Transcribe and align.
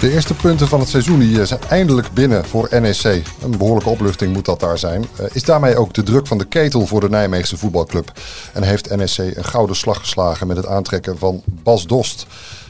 De 0.00 0.12
eerste 0.12 0.34
punten 0.34 0.68
van 0.68 0.80
het 0.80 0.88
seizoen 0.88 1.18
die 1.18 1.40
eh, 1.40 1.46
zijn 1.46 1.60
eindelijk 1.68 2.12
binnen 2.12 2.44
voor 2.44 2.68
NEC. 2.80 3.22
Een 3.42 3.58
behoorlijke 3.58 3.88
opluchting 3.88 4.32
moet 4.32 4.44
dat 4.44 4.60
daar 4.60 4.78
zijn. 4.78 5.06
Eh, 5.16 5.26
is 5.32 5.42
daarmee 5.42 5.76
ook 5.76 5.94
de 5.94 6.02
druk 6.02 6.26
van 6.26 6.38
de 6.38 6.44
ketel 6.44 6.86
voor 6.86 7.00
de 7.00 7.08
Nijmeegse 7.08 7.56
voetbalclub. 7.56 8.12
En 8.52 8.62
heeft 8.62 8.96
NEC 8.96 9.36
een 9.36 9.44
gouden 9.44 9.76
slag 9.76 9.98
geslagen 9.98 10.46
met 10.46 10.56
het 10.56 10.66
aantrekken 10.66 11.18
van 11.18 11.42
Bas 11.62 11.86
Dost. 11.86 12.26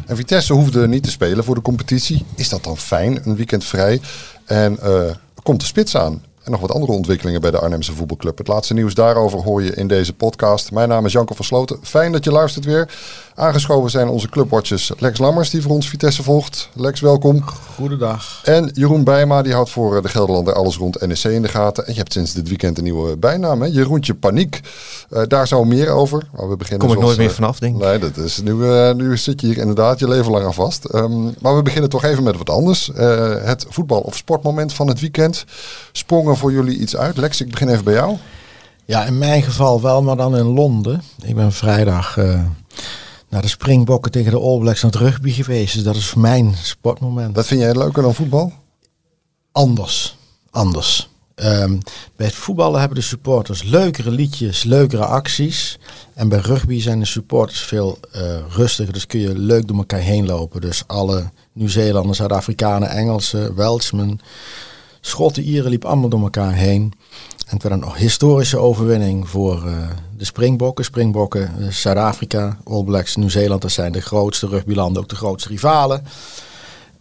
En 0.06 0.16
Vitesse 0.16 0.52
hoefde 0.52 0.88
niet 0.88 1.02
te 1.02 1.10
spelen 1.10 1.44
voor 1.44 1.54
de 1.54 1.62
competitie. 1.62 2.24
Is 2.34 2.48
dat 2.48 2.64
dan 2.64 2.76
fijn, 2.76 3.20
een 3.24 3.36
weekend 3.36 3.64
vrij? 3.64 4.00
En 4.44 4.78
uh, 4.84 5.10
komt 5.42 5.60
de 5.60 5.66
spits 5.66 5.96
aan. 5.96 6.22
En 6.46 6.52
nog 6.52 6.60
wat 6.60 6.72
andere 6.72 6.92
ontwikkelingen 6.92 7.40
bij 7.40 7.50
de 7.50 7.58
Arnhemse 7.58 7.92
voetbalclub. 7.92 8.38
Het 8.38 8.46
laatste 8.46 8.74
nieuws 8.74 8.94
daarover 8.94 9.42
hoor 9.42 9.62
je 9.62 9.74
in 9.74 9.88
deze 9.88 10.12
podcast. 10.12 10.70
Mijn 10.70 10.88
naam 10.88 11.06
is 11.06 11.12
Janko 11.12 11.34
van 11.34 11.44
Sloten. 11.44 11.78
Fijn 11.82 12.12
dat 12.12 12.24
je 12.24 12.30
luistert 12.30 12.64
weer. 12.64 12.88
Aangeschoven 13.34 13.90
zijn 13.90 14.08
onze 14.08 14.28
clubwatchers 14.28 14.92
Lex 14.98 15.18
Lammers, 15.18 15.50
die 15.50 15.62
voor 15.62 15.70
ons 15.70 15.88
Vitesse 15.88 16.22
volgt. 16.22 16.68
Lex, 16.72 17.00
welkom. 17.00 17.44
Goedendag. 17.74 18.40
En 18.44 18.70
Jeroen 18.74 19.04
Bijma, 19.04 19.42
die 19.42 19.52
houdt 19.52 19.70
voor 19.70 20.02
de 20.02 20.08
Gelderlander 20.08 20.54
alles 20.54 20.76
rond 20.76 21.06
NEC 21.06 21.24
in 21.24 21.42
de 21.42 21.48
gaten. 21.48 21.86
En 21.86 21.92
je 21.92 21.98
hebt 21.98 22.12
sinds 22.12 22.32
dit 22.32 22.48
weekend 22.48 22.78
een 22.78 22.84
nieuwe 22.84 23.16
bijnaam, 23.16 23.62
hè? 23.62 23.68
Jeroentje 23.68 24.14
Paniek. 24.14 24.60
Uh, 25.10 25.22
daar 25.28 25.46
zou 25.46 25.66
meer 25.66 25.88
over. 25.88 26.28
Maar 26.36 26.48
we 26.48 26.56
beginnen 26.56 26.88
Kom 26.88 26.96
ik 26.96 27.02
nooit 27.02 27.18
meer 27.18 27.28
uh, 27.28 27.34
vanaf, 27.34 27.58
denk 27.58 27.76
ik. 27.76 27.82
Nee, 27.82 27.98
dat 27.98 28.16
is, 28.16 28.40
nu, 28.40 28.52
uh, 28.52 28.92
nu 28.92 29.16
zit 29.16 29.40
je 29.40 29.46
hier 29.46 29.58
inderdaad 29.58 29.98
je 29.98 30.08
leven 30.08 30.32
lang 30.32 30.44
aan 30.44 30.54
vast. 30.54 30.94
Um, 30.94 31.34
maar 31.40 31.56
we 31.56 31.62
beginnen 31.62 31.90
toch 31.90 32.04
even 32.04 32.22
met 32.22 32.36
wat 32.36 32.50
anders. 32.50 32.90
het 32.94 33.66
voetbal- 33.68 34.00
of 34.00 34.16
sportmoment 34.16 34.72
van 34.72 34.88
het 34.88 35.00
weekend. 35.00 35.44
Sprongen 35.92 36.35
voor 36.36 36.52
jullie 36.52 36.78
iets 36.78 36.96
uit? 36.96 37.16
Lex, 37.16 37.40
ik 37.40 37.50
begin 37.50 37.68
even 37.68 37.84
bij 37.84 37.94
jou. 37.94 38.16
Ja, 38.84 39.04
in 39.04 39.18
mijn 39.18 39.42
geval 39.42 39.80
wel, 39.80 40.02
maar 40.02 40.16
dan 40.16 40.36
in 40.36 40.46
Londen. 40.46 41.02
Ik 41.22 41.34
ben 41.34 41.52
vrijdag 41.52 42.16
naar 43.28 43.42
de 43.42 43.48
springbokken 43.48 44.10
tegen 44.12 44.30
de 44.30 44.38
All 44.38 44.58
Blacks 44.58 44.82
naar 44.82 44.92
het 44.92 45.00
rugby 45.00 45.30
geweest. 45.30 45.74
Dus 45.74 45.82
dat 45.82 45.96
is 45.96 46.14
mijn 46.14 46.54
sportmoment. 46.62 47.34
Dat 47.34 47.46
vind 47.46 47.60
jij 47.60 47.74
leuker 47.74 48.02
dan 48.02 48.14
voetbal? 48.14 48.52
Anders. 49.52 50.16
Anders. 50.50 51.10
Um, 51.34 51.78
bij 52.16 52.26
het 52.26 52.34
voetballen 52.34 52.80
hebben 52.80 52.98
de 52.98 53.04
supporters 53.04 53.62
leukere 53.62 54.10
liedjes, 54.10 54.62
leukere 54.62 55.04
acties. 55.04 55.78
En 56.14 56.28
bij 56.28 56.38
rugby 56.38 56.80
zijn 56.80 56.98
de 56.98 57.04
supporters 57.04 57.60
veel 57.60 57.98
uh, 58.16 58.38
rustiger. 58.50 58.92
Dus 58.92 59.06
kun 59.06 59.20
je 59.20 59.38
leuk 59.38 59.68
door 59.68 59.76
elkaar 59.76 60.00
heen 60.00 60.26
lopen. 60.26 60.60
Dus 60.60 60.82
alle 60.86 61.30
Nieuw-Zeelanders, 61.52 62.18
Zuid-Afrikanen, 62.18 62.88
Engelsen, 62.88 63.54
Welshmen, 63.54 64.20
Schotten, 65.06 65.42
Ieren 65.42 65.70
liepen 65.70 65.88
allemaal 65.88 66.08
door 66.08 66.22
elkaar 66.22 66.52
heen. 66.52 66.92
En 67.46 67.52
het 67.52 67.62
werd 67.62 67.82
een 67.82 67.94
historische 67.94 68.58
overwinning 68.58 69.28
voor 69.28 69.62
uh, 69.66 69.88
de 70.16 70.24
Springbokken. 70.24 70.84
Springbokken, 70.84 71.50
uh, 71.58 71.68
Zuid-Afrika, 71.68 72.58
All 72.64 72.84
Blacks, 72.84 73.16
Nieuw-Zeeland, 73.16 73.62
dat 73.62 73.70
zijn 73.70 73.92
de 73.92 74.00
grootste 74.00 74.46
rugbylanden, 74.46 75.02
ook 75.02 75.08
de 75.08 75.16
grootste 75.16 75.48
rivalen. 75.48 76.04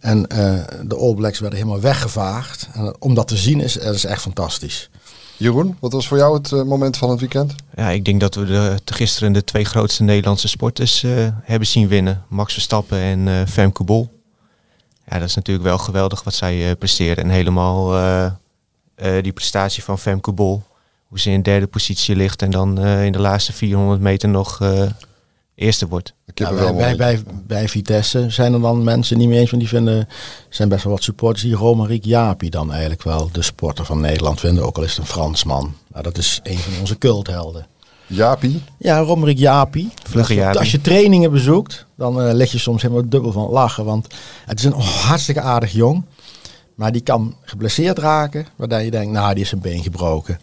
En 0.00 0.18
uh, 0.18 0.60
de 0.82 0.96
All 0.96 1.14
Blacks 1.14 1.38
werden 1.38 1.58
helemaal 1.58 1.80
weggevaagd. 1.80 2.68
En 2.72 2.94
om 2.98 3.14
dat 3.14 3.28
te 3.28 3.36
zien 3.36 3.60
is, 3.60 3.72
dat 3.72 3.94
is 3.94 4.04
echt 4.04 4.22
fantastisch. 4.22 4.90
Jeroen, 5.36 5.76
wat 5.80 5.92
was 5.92 6.08
voor 6.08 6.18
jou 6.18 6.36
het 6.36 6.50
uh, 6.50 6.62
moment 6.62 6.96
van 6.96 7.10
het 7.10 7.20
weekend? 7.20 7.54
Ja, 7.74 7.90
ik 7.90 8.04
denk 8.04 8.20
dat 8.20 8.34
we 8.34 8.44
de, 8.44 8.76
gisteren 8.84 9.32
de 9.32 9.44
twee 9.44 9.64
grootste 9.64 10.02
Nederlandse 10.02 10.48
sporters 10.48 11.02
uh, 11.02 11.28
hebben 11.42 11.68
zien 11.68 11.88
winnen. 11.88 12.24
Max 12.28 12.52
Verstappen 12.52 12.98
en 12.98 13.26
uh, 13.26 13.40
Femke 13.46 13.84
Bol. 13.84 14.15
Ja, 15.06 15.18
dat 15.18 15.28
is 15.28 15.34
natuurlijk 15.34 15.66
wel 15.66 15.78
geweldig 15.78 16.24
wat 16.24 16.34
zij 16.34 16.76
presteren. 16.76 17.24
En 17.24 17.30
helemaal 17.30 17.90
die 19.22 19.32
prestatie 19.32 19.82
van 19.82 19.98
Femke 19.98 20.32
Bol. 20.32 20.62
Hoe 21.06 21.20
ze 21.20 21.30
in 21.30 21.42
derde 21.42 21.66
positie 21.66 22.16
ligt 22.16 22.42
en 22.42 22.50
dan 22.50 22.78
in 22.84 23.12
de 23.12 23.18
laatste 23.18 23.52
400 23.52 24.00
meter 24.00 24.28
nog 24.28 24.60
eerste 25.56 25.88
wordt. 25.88 26.14
Ja, 26.34 26.52
bij, 26.52 26.74
bij, 26.74 26.96
bij, 26.96 27.22
bij, 27.46 27.68
Vitesse 27.68 28.30
zijn 28.30 28.52
er 28.52 28.60
dan 28.60 28.84
mensen 28.84 29.18
niet 29.18 29.28
meer 29.28 29.40
eens, 29.40 29.50
want 29.50 29.62
die 29.62 29.70
vinden, 29.70 30.08
zijn 30.48 30.68
best 30.68 30.84
wel 30.84 30.92
wat 30.92 31.02
supporters 31.02 31.42
die 31.42 31.54
Romaric 31.54 32.04
Japi 32.04 32.48
dan 32.48 32.70
eigenlijk 32.70 33.02
wel 33.02 33.28
de 33.32 33.42
sporter 33.42 33.84
van 33.84 34.00
Nederland 34.00 34.40
vinden, 34.40 34.64
ook 34.64 34.76
al 34.76 34.82
is 34.82 34.90
het 34.90 34.98
een 34.98 35.06
Fransman. 35.06 35.74
Nou, 35.88 36.02
dat 36.02 36.18
is 36.18 36.40
een 36.42 36.58
van 36.58 36.80
onze 36.80 36.98
culthelden. 36.98 37.66
Japi? 38.06 38.62
Ja. 38.78 39.04
Vlugge 40.02 40.34
Japi. 40.34 40.58
Als 40.58 40.70
je 40.70 40.80
trainingen 40.80 41.30
bezoekt, 41.30 41.86
dan 41.96 42.26
uh, 42.26 42.32
leg 42.32 42.52
je 42.52 42.58
soms 42.58 42.82
helemaal 42.82 43.08
dubbel 43.08 43.32
van 43.32 43.48
lachen, 43.48 43.84
want 43.84 44.06
het 44.46 44.58
is 44.58 44.64
een 44.64 44.72
hartstikke 44.80 45.40
aardig 45.40 45.72
jong. 45.72 46.04
Maar 46.74 46.92
die 46.92 47.00
kan 47.00 47.36
geblesseerd 47.42 47.98
raken, 47.98 48.46
waarbij 48.56 48.84
je 48.84 48.90
denkt, 48.90 49.12
nou, 49.12 49.34
die 49.34 49.44
is 49.44 49.52
een 49.52 49.60
been 49.60 49.82
gebroken. 49.82 50.38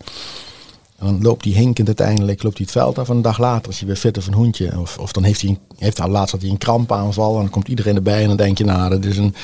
En 0.97 1.05
dan 1.05 1.21
loopt 1.21 1.45
hij 1.45 1.53
hinkend 1.53 1.87
uiteindelijk 1.87 2.43
loopt 2.43 2.57
hij 2.57 2.65
het 2.65 2.75
veld 2.75 2.99
af. 2.99 3.09
En 3.09 3.15
een 3.15 3.21
dag 3.21 3.37
later 3.37 3.71
is 3.71 3.77
hij 3.77 3.87
weer 3.87 3.95
fit 3.95 4.17
of 4.17 4.27
een 4.27 4.33
hoentje. 4.33 4.79
Of, 4.79 4.97
of 4.97 5.11
dan 5.11 5.23
heeft 5.23 5.41
hij, 5.41 5.49
een, 5.49 5.59
heeft 5.77 5.97
hij 5.97 6.07
laatst 6.07 6.31
had 6.31 6.41
hij 6.41 6.49
een 6.49 6.57
krampaanval. 6.57 7.35
En 7.35 7.41
dan 7.41 7.49
komt 7.49 7.67
iedereen 7.67 7.95
erbij. 7.95 8.21
En 8.21 8.27
dan 8.27 8.37
denk 8.37 8.57
je, 8.57 8.65
nou, 8.65 8.89
dat 8.89 9.05
is 9.05 9.17
een 9.17 9.35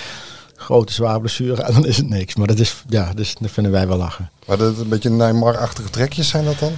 grote 0.55 0.93
zware 0.93 1.19
blessure. 1.19 1.61
En 1.61 1.73
dan 1.73 1.85
is 1.85 1.97
het 1.97 2.09
niks. 2.09 2.35
Maar 2.35 2.47
dat 2.47 2.59
is, 2.59 2.83
ja, 2.87 3.13
dus, 3.13 3.35
dat 3.39 3.51
vinden 3.51 3.71
wij 3.71 3.87
wel 3.87 3.97
lachen. 3.97 4.29
Maar 4.47 4.57
dat 4.57 4.77
een 4.77 4.89
beetje 4.89 5.09
Neymar-achtige 5.09 5.89
trekjes 5.89 6.29
zijn 6.29 6.45
dat 6.45 6.59
dan? 6.59 6.71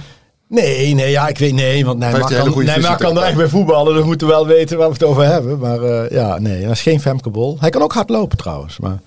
Nee, 0.52 0.94
nee, 0.94 1.10
ja, 1.10 1.28
ik 1.28 1.38
weet 1.38 1.54
nee, 1.54 1.84
want 1.84 1.98
Neymar 1.98 2.20
kan, 2.20 2.96
kan 2.96 3.16
er 3.16 3.22
echt 3.22 3.36
bij 3.36 3.48
voetballen. 3.48 3.92
Dus 3.92 4.02
we 4.02 4.06
moeten 4.08 4.26
wel 4.26 4.46
weten 4.46 4.78
waar 4.78 4.86
we 4.86 4.92
het 4.92 5.02
over 5.02 5.24
hebben. 5.24 5.58
Maar 5.58 5.82
uh, 5.82 6.10
ja, 6.10 6.38
nee, 6.38 6.62
dat 6.62 6.70
is 6.70 6.82
geen 6.82 7.00
Femke 7.00 7.30
Bol. 7.30 7.56
Hij 7.60 7.70
kan 7.70 7.82
ook 7.82 7.92
hard 7.92 8.08
lopen 8.08 8.38
trouwens. 8.38 8.78
Maar, 8.78 8.98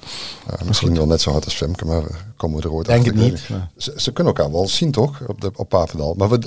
ja, 0.47 0.65
misschien 0.65 0.95
wel 0.95 1.05
net 1.05 1.21
zo 1.21 1.31
hard 1.31 1.45
als 1.45 1.53
Femke, 1.53 1.85
maar 1.85 2.03
komen 2.37 2.57
we 2.57 2.63
er 2.63 2.73
ooit 2.73 2.85
Denk 2.85 3.05
het 3.05 3.15
niet. 3.15 3.49
Ze, 3.77 3.93
ze, 3.95 4.11
kunnen 4.11 4.33
elkaar 4.33 4.51
wel 4.51 4.67
zien 4.67 4.91
toch, 4.91 5.21
op, 5.27 5.41
de, 5.41 5.51
op 5.55 5.69
Papendal. 5.69 6.13
Maar 6.17 6.29
we, 6.29 6.37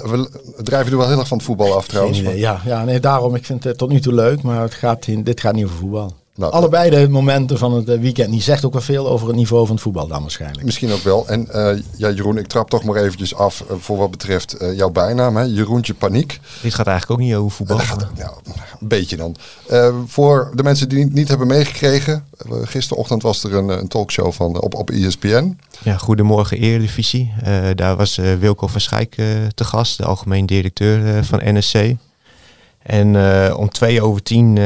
we 0.56 0.62
drijven 0.62 0.92
er 0.92 0.98
wel 0.98 1.09
heel 1.09 1.19
erg 1.19 1.28
van 1.28 1.36
het 1.36 1.47
voetbal 1.47 1.76
af 1.76 1.86
trouwens. 1.86 2.20
Nee, 2.20 2.38
ja, 2.38 2.60
ja, 2.65 2.84
nee, 2.84 3.00
daarom, 3.00 3.34
ik 3.34 3.44
vind 3.44 3.65
het 3.65 3.78
tot 3.78 3.91
nu 3.91 4.00
toe 4.00 4.12
leuk. 4.12 4.42
Maar 4.42 4.62
het 4.62 4.75
gaat 4.75 5.06
in, 5.06 5.22
dit 5.22 5.41
gaat 5.41 5.54
niet 5.54 5.65
over 5.65 5.76
voetbal. 5.76 6.12
Nou, 6.38 6.53
Allebei 6.53 6.91
de 6.91 7.09
momenten 7.09 7.59
van 7.59 7.72
het 7.72 8.00
weekend. 8.00 8.31
Die 8.31 8.43
zegt 8.43 8.65
ook 8.65 8.72
wel 8.72 8.82
veel 8.82 9.09
over 9.09 9.26
het 9.26 9.37
niveau 9.37 9.66
van 9.66 9.75
het 9.75 9.84
voetbal 9.84 10.06
dan 10.06 10.21
waarschijnlijk. 10.21 10.65
Misschien 10.65 10.93
ook 10.93 11.03
wel. 11.03 11.28
En 11.28 11.49
uh, 11.54 11.82
ja, 11.97 12.10
Jeroen, 12.10 12.38
ik 12.38 12.47
trap 12.47 12.71
toch 12.71 12.84
maar 12.84 12.97
eventjes 12.97 13.34
af 13.34 13.65
uh, 13.71 13.76
voor 13.78 13.97
wat 13.97 14.10
betreft 14.10 14.62
uh, 14.62 14.77
jouw 14.77 14.91
bijnaam. 14.91 15.37
Hè? 15.37 15.43
Jeroentje 15.43 15.94
Paniek. 15.94 16.41
Dit 16.62 16.75
gaat 16.75 16.87
eigenlijk 16.87 17.21
ook 17.21 17.27
niet 17.27 17.37
over 17.37 17.50
voetbal. 17.50 17.78
Gaat, 17.78 18.06
ja, 18.16 18.32
een 18.81 18.88
beetje 18.88 19.16
dan. 19.16 19.37
voor 20.06 20.50
de 20.54 20.62
mensen 20.62 20.88
die 20.88 21.04
het 21.04 21.12
niet 21.12 21.28
hebben 21.28 21.47
meegekregen. 21.47 22.25
gisterochtend 22.62 23.22
was 23.22 23.44
er 23.44 23.54
een, 23.54 23.69
een 23.69 23.88
talkshow 23.88 24.32
van, 24.32 24.60
op, 24.60 24.75
op 24.75 24.91
ESPN. 24.91 25.59
Ja, 25.82 25.97
Goedemorgen 25.97 26.59
Eredivisie. 26.59 27.32
daar 27.75 27.97
was 27.97 28.16
Wilco 28.16 28.66
van 28.66 28.81
Schijk 28.81 29.15
te 29.54 29.65
gast. 29.65 29.98
De 29.98 30.04
algemeen 30.04 30.47
directeur 30.47 31.25
van 31.25 31.41
NSC. 31.44 31.94
En 32.82 33.16
om 33.56 33.69
twee 33.69 34.03
over 34.03 34.22
tien 34.22 34.59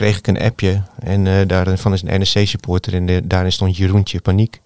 kreeg 0.00 0.18
ik 0.18 0.26
een 0.26 0.40
appje 0.40 0.82
en 0.98 1.26
uh, 1.26 1.46
daarvan 1.46 1.92
is 1.92 2.02
een 2.02 2.20
NSC-supporter 2.20 2.94
en 2.94 3.06
de, 3.06 3.26
daarin 3.26 3.52
stond 3.52 3.76
Jeroentje 3.76 4.20
Paniek. 4.20 4.60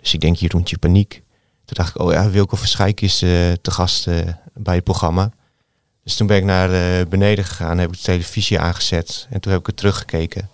Dus 0.00 0.14
ik 0.14 0.20
denk 0.20 0.36
Jeroentje 0.36 0.78
Paniek. 0.78 1.22
Toen 1.64 1.76
dacht 1.76 1.88
ik, 1.88 2.00
oh 2.00 2.12
ja, 2.12 2.30
Wilco 2.30 2.56
Verschijk 2.56 3.00
is 3.00 3.22
uh, 3.22 3.30
te 3.52 3.70
gast 3.70 4.08
bij 4.54 4.74
het 4.74 4.84
programma. 4.84 5.30
Dus 6.04 6.14
toen 6.14 6.26
ben 6.26 6.36
ik 6.36 6.44
naar 6.44 7.08
beneden 7.08 7.44
gegaan, 7.44 7.78
heb 7.78 7.88
ik 7.88 7.96
de 7.96 8.02
televisie 8.02 8.58
aangezet 8.58 9.26
en 9.30 9.40
toen 9.40 9.52
heb 9.52 9.60
ik 9.60 9.66
het 9.66 9.76
teruggekeken. 9.76 10.48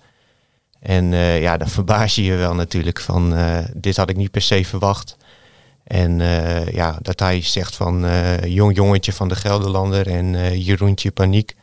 En 0.81 1.11
ja, 1.41 1.56
dan 1.56 1.69
verbaas 1.79 2.15
je 2.15 2.23
je 2.23 2.34
wel 2.34 2.55
natuurlijk 2.55 3.00
van, 3.00 3.34
dit 3.75 3.97
had 3.97 4.11
ik 4.11 4.17
niet 4.17 4.31
per 4.31 4.43
se 4.43 4.65
verwacht. 4.65 5.17
En 5.84 6.19
ja, 6.73 6.99
dat 7.03 7.21
hij 7.21 7.43
zegt 7.43 7.77
van 7.77 8.06
jong 8.44 8.77
jongetje 8.77 9.12
van 9.12 9.29
de 9.29 9.37
Gelderlander 9.37 10.06
en 10.06 10.59
Jeroentje 10.61 11.11
Paniek 11.11 11.55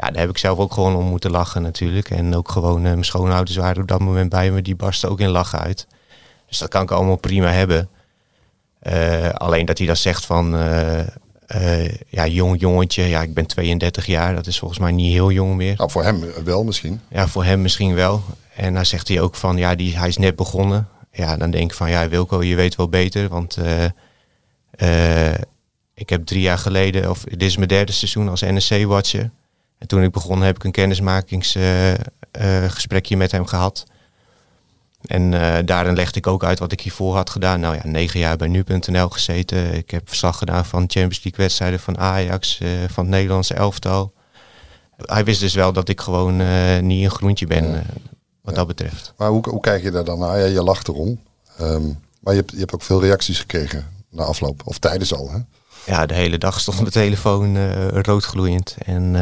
ja, 0.00 0.10
daar 0.10 0.20
heb 0.20 0.30
ik 0.30 0.38
zelf 0.38 0.58
ook 0.58 0.72
gewoon 0.72 0.96
om 0.96 1.04
moeten 1.04 1.30
lachen 1.30 1.62
natuurlijk. 1.62 2.10
En 2.10 2.36
ook 2.36 2.50
gewoon 2.50 2.76
uh, 2.84 2.90
mijn 2.90 3.04
schoonouders 3.04 3.56
waren 3.56 3.82
op 3.82 3.88
dat 3.88 4.00
moment 4.00 4.30
bij 4.30 4.50
me, 4.50 4.62
die 4.62 4.76
barsten 4.76 5.10
ook 5.10 5.20
in 5.20 5.28
lachen 5.28 5.58
uit. 5.58 5.86
Dus 6.48 6.58
dat 6.58 6.68
kan 6.68 6.82
ik 6.82 6.90
allemaal 6.90 7.16
prima 7.16 7.50
hebben. 7.50 7.88
Uh, 8.82 9.28
alleen 9.28 9.66
dat 9.66 9.78
hij 9.78 9.86
dan 9.86 9.96
zegt 9.96 10.24
van, 10.24 10.54
uh, 10.54 11.04
ja, 12.08 12.26
jong 12.26 12.60
jongetje, 12.60 13.02
ja, 13.02 13.22
ik 13.22 13.34
ben 13.34 13.46
32 13.46 14.06
jaar, 14.06 14.34
dat 14.34 14.46
is 14.46 14.58
volgens 14.58 14.80
mij 14.80 14.92
niet 14.92 15.12
heel 15.12 15.30
jong 15.30 15.56
meer. 15.56 15.74
Nou, 15.76 15.90
voor 15.90 16.04
hem 16.04 16.24
wel 16.44 16.64
misschien. 16.64 17.00
Ja, 17.08 17.28
voor 17.28 17.44
hem 17.44 17.62
misschien 17.62 17.94
wel. 17.94 18.22
En 18.54 18.74
dan 18.74 18.86
zegt 18.86 19.08
hij 19.08 19.20
ook 19.20 19.34
van, 19.34 19.56
ja, 19.56 19.74
die, 19.74 19.98
hij 19.98 20.08
is 20.08 20.16
net 20.16 20.36
begonnen. 20.36 20.88
Ja, 21.12 21.36
dan 21.36 21.50
denk 21.50 21.70
ik 21.70 21.76
van, 21.76 21.90
ja, 21.90 22.08
Wilco, 22.08 22.42
je 22.42 22.54
weet 22.54 22.76
wel 22.76 22.88
beter, 22.88 23.28
want 23.28 23.58
ik 25.94 26.08
heb 26.08 26.26
drie 26.26 26.42
jaar 26.42 26.58
geleden, 26.58 27.10
of 27.10 27.24
dit 27.24 27.42
is 27.42 27.56
mijn 27.56 27.68
derde 27.68 27.92
seizoen 27.92 28.28
als 28.28 28.40
NSC-watcher. 28.40 29.30
En 29.80 29.86
toen 29.86 30.02
ik 30.02 30.10
begon 30.10 30.42
heb 30.42 30.56
ik 30.56 30.64
een 30.64 30.70
kennismakingsgesprekje 30.70 33.16
met 33.16 33.32
hem 33.32 33.46
gehad. 33.46 33.84
en 35.06 35.30
daarin 35.66 35.94
legde 35.94 36.18
ik 36.18 36.26
ook 36.26 36.44
uit 36.44 36.58
wat 36.58 36.72
ik 36.72 36.80
hiervoor 36.80 37.14
had 37.14 37.30
gedaan. 37.30 37.60
Nou 37.60 37.74
ja, 37.74 37.80
negen 37.84 38.20
jaar 38.20 38.36
bij 38.36 38.48
nu.nl 38.48 39.08
gezeten. 39.08 39.74
Ik 39.74 39.90
heb 39.90 40.08
verslag 40.08 40.38
gedaan 40.38 40.64
van 40.64 40.80
Champions 40.80 41.24
League 41.24 41.44
wedstrijden 41.44 41.80
van 41.80 41.98
Ajax, 41.98 42.60
van 42.86 43.04
het 43.04 43.12
Nederlandse 43.12 43.54
elftal. 43.54 44.12
Hij 44.96 45.24
wist 45.24 45.40
dus 45.40 45.54
wel 45.54 45.72
dat 45.72 45.88
ik 45.88 46.00
gewoon 46.00 46.36
niet 46.86 47.04
een 47.04 47.10
groentje 47.10 47.46
ben, 47.46 47.86
wat 48.42 48.54
dat 48.54 48.66
betreft. 48.66 49.12
Maar 49.16 49.28
hoe, 49.28 49.48
hoe 49.48 49.60
kijk 49.60 49.82
je 49.82 49.90
daar 49.90 50.04
dan 50.04 50.18
naar? 50.18 50.38
Ja, 50.38 50.44
je 50.44 50.62
lacht 50.62 50.88
erom. 50.88 51.20
Ehm, 51.56 51.82
maar 52.20 52.34
je 52.34 52.40
hebt, 52.40 52.50
je 52.50 52.58
hebt 52.58 52.74
ook 52.74 52.82
veel 52.82 53.00
reacties 53.00 53.38
gekregen 53.38 53.86
na 54.10 54.22
afloop, 54.22 54.62
of 54.64 54.78
tijdens 54.78 55.14
al, 55.14 55.30
hè? 55.30 55.38
Ja, 55.86 56.06
de 56.06 56.14
hele 56.14 56.38
dag 56.38 56.60
stond 56.60 56.80
mijn 56.80 56.90
telefoon 56.90 57.74
roodgloeiend. 58.02 58.76
En 58.84 59.14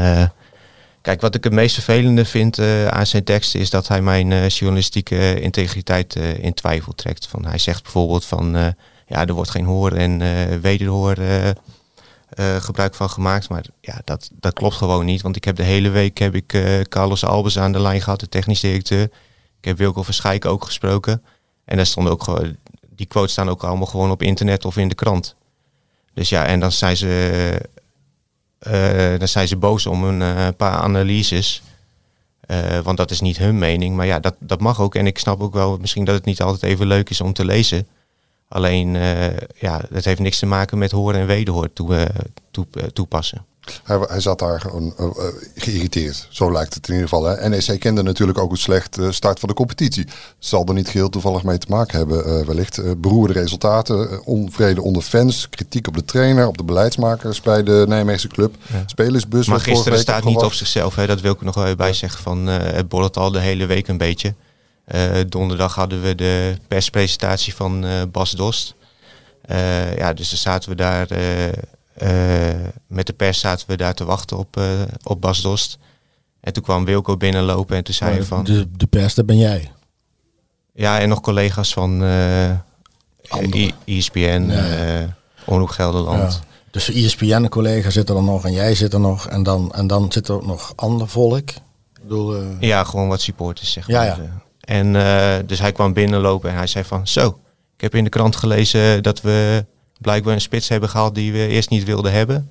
kijk, 1.08 1.20
wat 1.20 1.34
ik 1.34 1.44
het 1.44 1.52
meest 1.52 1.74
vervelende 1.74 2.24
vind 2.24 2.58
uh, 2.58 2.86
aan 2.86 3.06
zijn 3.06 3.24
teksten 3.24 3.60
is 3.60 3.70
dat 3.70 3.88
hij 3.88 4.02
mijn 4.02 4.46
journalistieke 4.46 5.40
integriteit 5.40 6.14
in 6.16 6.54
twijfel 6.54 6.94
trekt. 6.94 7.26
Van, 7.26 7.44
hij 7.44 7.58
zegt 7.58 7.82
bijvoorbeeld 7.82 8.24
van, 8.24 8.74
ja, 9.06 9.26
er 9.26 9.32
wordt 9.32 9.50
geen 9.50 9.64
hoor 9.64 9.92
en 9.92 10.20
wederhoor 10.60 11.16
gebruik 12.58 12.94
van 12.94 13.10
gemaakt. 13.10 13.48
Maar 13.48 13.64
ja, 13.80 14.00
dat, 14.04 14.30
dat 14.32 14.52
klopt 14.52 14.74
gewoon 14.74 15.04
niet. 15.04 15.22
Want 15.22 15.36
ik 15.36 15.44
heb 15.44 15.56
de 15.56 15.62
hele 15.62 15.88
week 15.88 16.18
heb 16.18 16.34
ik 16.34 16.58
Carlos 16.88 17.24
Albers 17.24 17.58
aan 17.58 17.72
de 17.72 17.80
lijn 17.80 18.00
gehad, 18.00 18.20
de 18.20 18.28
technisch 18.28 18.60
directeur. 18.60 19.02
Ik 19.58 19.64
heb 19.64 19.78
Wilco 19.78 20.02
Verschijk 20.02 20.44
ook 20.44 20.64
gesproken. 20.64 21.22
En 21.64 21.76
daar 21.76 21.86
stonden 21.86 22.12
ook 22.12 22.42
die 22.88 23.06
quotes 23.06 23.32
staan 23.32 23.48
ook 23.48 23.64
allemaal 23.64 23.86
gewoon 23.86 24.10
op 24.10 24.22
internet 24.22 24.64
of 24.64 24.76
in 24.76 24.88
de 24.88 24.94
krant. 24.94 25.36
Dus 26.14 26.28
ja, 26.28 26.46
en 26.46 26.60
dan 26.60 26.72
zijn 26.72 26.96
ze, 26.96 27.60
dan 29.18 29.28
zijn 29.28 29.48
ze 29.48 29.56
boos 29.56 29.86
om 29.86 30.04
een 30.04 30.20
uh, 30.20 30.48
paar 30.56 30.76
analyses. 30.76 31.62
Uh, 32.50 32.78
want 32.78 32.96
dat 32.96 33.10
is 33.10 33.20
niet 33.20 33.38
hun 33.38 33.58
mening. 33.58 33.96
Maar 33.96 34.06
ja, 34.06 34.20
dat, 34.20 34.34
dat 34.38 34.60
mag 34.60 34.80
ook. 34.80 34.94
En 34.94 35.06
ik 35.06 35.18
snap 35.18 35.40
ook 35.40 35.52
wel 35.52 35.78
misschien 35.80 36.04
dat 36.04 36.14
het 36.14 36.24
niet 36.24 36.42
altijd 36.42 36.72
even 36.72 36.86
leuk 36.86 37.10
is 37.10 37.20
om 37.20 37.32
te 37.32 37.44
lezen. 37.44 37.86
Alleen, 38.48 38.94
ja, 39.54 39.80
dat 39.90 40.04
heeft 40.04 40.20
niks 40.20 40.38
te 40.38 40.46
maken 40.46 40.78
met 40.78 40.90
horen 40.90 41.20
en 41.20 41.26
wederhoor 41.26 41.72
toe, 41.72 42.08
toe, 42.50 42.66
toepassen. 42.92 43.44
Hij, 43.84 43.98
hij 44.08 44.20
zat 44.20 44.38
daar 44.38 44.60
gewoon 44.60 44.94
uh, 45.00 45.06
geïrriteerd. 45.54 46.26
Zo 46.30 46.52
lijkt 46.52 46.74
het 46.74 46.88
in 46.88 46.94
ieder 46.94 47.08
geval. 47.08 47.24
Hè. 47.24 47.48
NEC 47.48 47.80
kende 47.80 48.02
natuurlijk 48.02 48.38
ook 48.38 48.50
het 48.50 48.60
slechte 48.60 49.12
start 49.12 49.38
van 49.38 49.48
de 49.48 49.54
competitie. 49.54 50.06
Zal 50.38 50.66
er 50.66 50.74
niet 50.74 50.88
geheel 50.88 51.08
toevallig 51.08 51.42
mee 51.42 51.58
te 51.58 51.66
maken 51.68 51.98
hebben. 51.98 52.46
Wellicht 52.46 53.00
beroerde 53.00 53.32
resultaten, 53.32 54.24
onvrede 54.24 54.82
onder 54.82 55.02
fans, 55.02 55.48
kritiek 55.48 55.88
op 55.88 55.94
de 55.94 56.04
trainer, 56.04 56.46
op 56.46 56.56
de 56.56 56.64
beleidsmakers 56.64 57.40
bij 57.40 57.62
de 57.62 57.84
Nijmeegse 57.88 58.28
club. 58.28 58.54
Ja. 58.72 58.82
Spelersbus. 58.86 59.46
Maar 59.46 59.60
gisteren 59.60 59.98
staat 59.98 60.24
niet 60.24 60.36
op 60.36 60.52
zichzelf. 60.52 60.94
Hè. 60.94 61.06
Dat 61.06 61.20
wil 61.20 61.32
ik 61.32 61.40
nog 61.40 61.54
wel 61.54 61.76
bij 61.76 61.92
zeggen. 61.92 62.22
Van, 62.22 62.46
het 62.46 62.88
borrelt 62.88 63.16
al 63.16 63.30
de 63.30 63.40
hele 63.40 63.66
week 63.66 63.88
een 63.88 63.98
beetje. 63.98 64.34
donderdag 65.28 65.74
hadden 65.74 66.02
we 66.02 66.14
de 66.14 66.56
perspresentatie 66.68 67.54
van 67.54 67.86
Bas 68.12 68.30
Dost. 68.30 68.74
ja, 69.96 70.12
dus 70.12 70.28
dan 70.28 70.38
zaten 70.38 70.70
we 70.70 70.76
daar 70.76 71.08
met 72.86 73.06
de 73.06 73.12
pers 73.12 73.40
zaten 73.40 73.68
we 73.68 73.76
daar 73.76 73.94
te 73.94 74.04
wachten 74.04 74.38
op, 74.38 74.56
uh, 74.56 74.64
op 75.02 75.20
Bas 75.20 75.42
Dost. 75.42 75.78
En 76.40 76.52
toen 76.52 76.62
kwam 76.62 76.84
Wilco 76.84 77.16
binnenlopen 77.16 77.76
en 77.76 77.84
toen 77.84 77.94
zei 77.94 78.12
hij 78.12 78.22
van... 78.22 78.44
De, 78.44 78.68
de 78.76 78.86
pers, 78.86 79.14
dat 79.14 79.26
ben 79.26 79.38
jij? 79.38 79.70
Ja, 80.72 81.00
en 81.00 81.08
nog 81.08 81.20
collega's 81.20 81.72
van 81.72 82.02
uh, 82.02 82.50
ESPN. 83.84 84.52
Omroep 85.44 85.68
Gelderland. 85.68 86.32
Ja. 86.32 86.46
Dus 86.70 86.84
de 86.84 86.92
ESPN 86.92 87.48
collega 87.48 87.90
zit 87.90 88.08
er 88.08 88.22
nog 88.22 88.44
en 88.44 88.52
jij 88.52 88.74
zit 88.74 88.92
er 88.92 89.00
nog. 89.00 89.26
En 89.26 89.42
dan, 89.42 89.72
en 89.72 89.86
dan 89.86 90.12
zit 90.12 90.28
er 90.28 90.34
ook 90.34 90.46
nog 90.46 90.72
ander 90.76 91.08
volk. 91.08 91.50
Ik 91.50 92.02
bedoel, 92.02 92.42
Ja, 92.60 92.84
gewoon 92.84 93.08
wat 93.08 93.20
supporters 93.20 93.72
zeg 93.72 93.88
maar. 93.88 94.04
Ja, 94.04 94.16
ja. 94.16 94.42
En 94.60 94.92
dus 95.46 95.58
hij 95.58 95.72
kwam 95.72 95.92
binnenlopen 95.92 96.50
en 96.50 96.56
hij 96.56 96.66
zei 96.66 96.84
van... 96.84 97.06
Zo, 97.06 97.38
ik 97.74 97.80
heb 97.80 97.94
in 97.94 98.04
de 98.04 98.10
krant 98.10 98.36
gelezen 98.36 99.02
dat 99.02 99.20
we 99.20 99.64
blijkbaar 99.98 100.34
een 100.34 100.40
spits 100.40 100.68
hebben 100.68 100.88
gehaald 100.88 101.14
die 101.14 101.32
we 101.32 101.46
eerst 101.46 101.70
niet 101.70 101.84
wilden 101.84 102.12
hebben. 102.12 102.50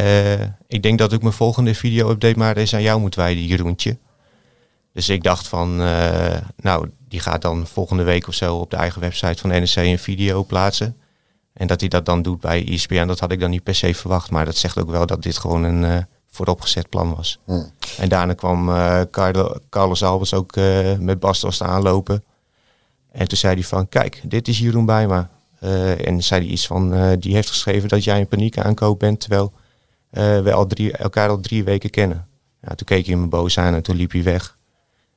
Uh, 0.00 0.40
ik 0.66 0.82
denk 0.82 0.98
dat 0.98 1.12
ik 1.12 1.22
mijn 1.22 1.34
volgende 1.34 1.74
video-update 1.74 2.38
maar 2.38 2.56
eens 2.56 2.74
aan 2.74 2.82
jou 2.82 3.00
moet 3.00 3.14
wijden, 3.14 3.44
Jeroentje. 3.44 3.98
Dus 4.92 5.08
ik 5.08 5.22
dacht 5.22 5.48
van, 5.48 5.80
uh, 5.80 6.36
nou, 6.56 6.90
die 7.08 7.20
gaat 7.20 7.42
dan 7.42 7.66
volgende 7.66 8.02
week 8.02 8.28
of 8.28 8.34
zo 8.34 8.56
op 8.56 8.70
de 8.70 8.76
eigen 8.76 9.00
website 9.00 9.40
van 9.40 9.50
NEC 9.50 9.76
een 9.76 9.98
video 9.98 10.44
plaatsen. 10.44 10.96
En 11.52 11.66
dat 11.66 11.80
hij 11.80 11.88
dat 11.88 12.06
dan 12.06 12.22
doet 12.22 12.40
bij 12.40 12.66
ESPN, 12.66 13.06
dat 13.06 13.20
had 13.20 13.32
ik 13.32 13.40
dan 13.40 13.50
niet 13.50 13.62
per 13.62 13.74
se 13.74 13.94
verwacht. 13.94 14.30
Maar 14.30 14.44
dat 14.44 14.56
zegt 14.56 14.78
ook 14.78 14.90
wel 14.90 15.06
dat 15.06 15.22
dit 15.22 15.38
gewoon 15.38 15.62
een 15.62 15.82
uh, 15.82 15.98
vooropgezet 16.30 16.88
plan 16.88 17.14
was. 17.14 17.38
Hmm. 17.44 17.70
En 17.98 18.08
daarna 18.08 18.32
kwam 18.34 18.66
Carlos 19.70 20.02
Albers 20.02 20.34
ook 20.34 20.56
met 20.98 21.20
Bastos 21.20 21.62
aanlopen. 21.62 22.24
En 23.12 23.28
toen 23.28 23.38
zei 23.38 23.54
hij 23.54 23.64
van, 23.64 23.88
kijk, 23.88 24.20
dit 24.24 24.48
is 24.48 24.58
Jeroen 24.58 24.86
Bijma. 24.86 25.30
Uh, 25.60 26.06
en 26.06 26.22
zei 26.22 26.40
hij 26.40 26.50
iets 26.50 26.66
van, 26.66 26.94
uh, 26.94 27.12
die 27.18 27.34
heeft 27.34 27.48
geschreven 27.48 27.88
dat 27.88 28.04
jij 28.04 28.20
een 28.20 28.28
paniek 28.28 28.58
aankoop 28.58 28.98
bent, 28.98 29.20
terwijl 29.20 29.52
uh, 30.12 30.40
we 30.40 30.52
al 30.52 30.66
drie, 30.66 30.92
elkaar 30.92 31.28
al 31.28 31.40
drie 31.40 31.64
weken 31.64 31.90
kennen. 31.90 32.26
Ja, 32.62 32.74
toen 32.74 32.86
keek 32.86 33.06
hij 33.06 33.16
me 33.16 33.26
boos 33.26 33.58
aan 33.58 33.74
en 33.74 33.82
toen 33.82 33.96
liep 33.96 34.12
hij 34.12 34.22
weg. 34.22 34.56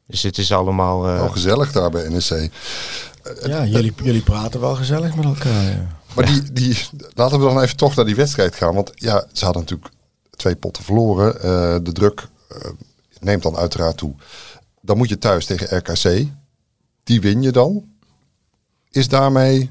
Dus 0.08 0.22
het 0.22 0.38
is 0.38 0.52
allemaal... 0.52 1.00
oh, 1.00 1.32
gezellig 1.32 1.72
daar 1.72 1.90
bij 1.90 2.10
NEC. 2.10 2.52
ja, 3.44 3.66
jullie, 3.66 3.94
jullie 4.04 4.22
praten 4.22 4.60
wel 4.60 4.76
gezellig 4.76 5.16
met 5.16 5.26
elkaar. 5.26 5.64
Ja. 5.64 6.00
Maar 6.16 6.26
die, 6.26 6.52
die, 6.52 6.78
laten 7.14 7.40
we 7.40 7.46
dan 7.46 7.62
even 7.62 7.78
toch 7.78 7.96
naar 7.96 8.06
die 8.06 8.16
wedstrijd 8.16 8.56
gaan. 8.56 8.76
Want 8.76 8.92
ja, 8.96 9.26
ze 9.34 9.46
hadden 9.46 9.62
natuurlijk 9.62 9.92
twee 10.30 10.56
potten 10.56 10.84
verloren. 10.84 11.34
de 11.84 11.92
druk 11.92 12.28
neemt 13.20 13.44
dan 13.44 13.58
uiteraard 13.58 13.98
toe. 13.98 14.16
Dan 14.82 14.98
moet 14.98 15.10
je 15.10 15.18
thuis 15.18 15.46
tegen 15.46 15.78
RKC. 15.78 16.28
Die 17.04 17.22
win 17.22 17.42
je 17.42 17.52
dan. 17.52 17.84
Is 18.90 19.08
daarmee 19.08 19.70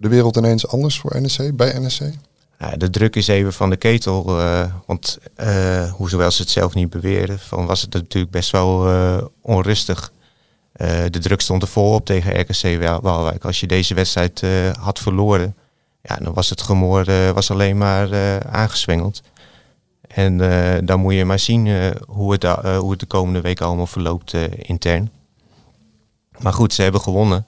de 0.00 0.08
wereld 0.08 0.36
ineens 0.36 0.66
anders 0.68 0.98
voor 0.98 1.20
NEC, 1.20 1.56
bij 1.56 1.78
NEC? 1.78 2.14
Ja, 2.58 2.76
de 2.76 2.90
druk 2.90 3.16
is 3.16 3.28
even 3.28 3.52
van 3.52 3.70
de 3.70 3.76
ketel. 3.76 4.40
Uh, 4.40 4.64
want 4.86 5.18
uh, 5.36 5.92
hoewel 5.92 6.30
ze 6.30 6.42
het 6.42 6.50
zelf 6.50 6.74
niet 6.74 6.90
beweren, 6.90 7.38
van 7.38 7.66
was 7.66 7.82
het 7.82 7.92
natuurlijk 7.92 8.32
best 8.32 8.50
wel 8.50 8.92
uh, 8.92 9.22
onrustig. 9.40 10.12
de 11.10 11.18
druk 11.20 11.40
stond 11.40 11.62
er 11.62 11.68
volop 11.68 12.04
tegen 12.04 12.40
RKC 12.40 12.80
Waalwijk. 13.02 13.44
Als 13.44 13.60
je 13.60 13.66
deze 13.66 13.94
wedstrijd 13.94 14.42
had 14.78 14.98
verloren, 14.98 15.56
ja, 16.02 16.16
dan 16.16 16.34
was 16.34 16.50
het 16.50 16.62
gemoor 16.62 17.04
was 17.34 17.50
alleen 17.50 17.78
maar 17.78 18.08
aangeswengeld. 18.46 19.22
En 20.08 20.36
dan 20.86 21.00
moet 21.00 21.14
je 21.14 21.24
maar 21.24 21.38
zien 21.38 21.94
hoe, 22.06 22.32
het, 22.32 22.44
hoe 22.76 22.90
het 22.90 23.00
de 23.00 23.06
komende 23.06 23.40
week 23.40 23.60
allemaal 23.60 23.86
verloopt 23.86 24.34
intern. 24.56 25.10
Maar 26.38 26.52
goed, 26.52 26.74
ze 26.74 26.82
hebben 26.82 27.00
gewonnen. 27.00 27.46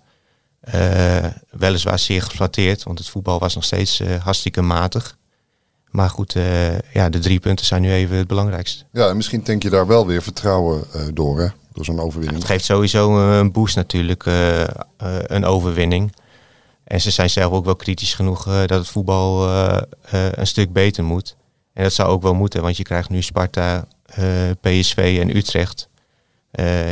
Uh, 0.75 1.27
weliswaar 1.51 1.99
zeer 1.99 2.23
geflatteerd, 2.23 2.83
want 2.83 2.99
het 2.99 3.09
voetbal 3.09 3.39
was 3.39 3.55
nog 3.55 3.65
steeds 3.65 4.01
uh, 4.01 4.15
hartstikke 4.15 4.63
matig. 4.63 5.17
Maar 5.91 6.11
goed, 6.11 6.35
uh, 6.35 6.79
ja, 6.79 7.09
de 7.09 7.19
drie 7.19 7.41
punten 7.41 7.67
zijn 7.67 7.83
nu 7.83 7.93
even 7.93 8.17
het 8.17 8.27
belangrijkste. 8.27 8.85
Ja, 8.93 9.09
en 9.09 9.17
misschien 9.17 9.43
denk 9.43 9.63
je 9.63 9.71
daar 9.71 9.87
wel 9.87 10.07
weer 10.07 10.23
vertrouwen 10.23 10.85
door, 11.15 11.41
hè? 11.41 11.49
Door 11.73 11.85
zo'n 11.85 12.01
overwinning. 12.01 12.39
het 12.39 12.51
geeft 12.51 12.65
sowieso 12.65 13.31
een 13.39 13.53
boost 13.53 13.77
natuurlijk, 13.77 14.25
een 15.27 15.45
overwinning. 15.45 16.13
En 16.85 17.01
ze 17.01 17.11
zijn 17.11 17.31
zelf 17.31 17.53
ook 17.53 17.65
wel 17.65 17.77
kritisch 17.77 18.15
genoeg 18.15 18.45
dat 18.45 18.71
het 18.71 18.89
voetbal 18.89 19.49
een 20.11 20.47
stuk 20.47 20.73
beter 20.73 21.05
moet. 21.05 21.37
En 21.73 21.83
dat 21.83 21.93
zou 21.93 22.09
ook 22.09 22.23
wel 22.23 22.35
moeten, 22.35 22.63
want 22.63 22.77
je 22.77 22.83
krijgt 22.83 23.09
nu 23.09 23.23
Sparta, 23.23 23.87
PSV 24.61 25.19
en 25.21 25.37
Utrecht. 25.37 25.89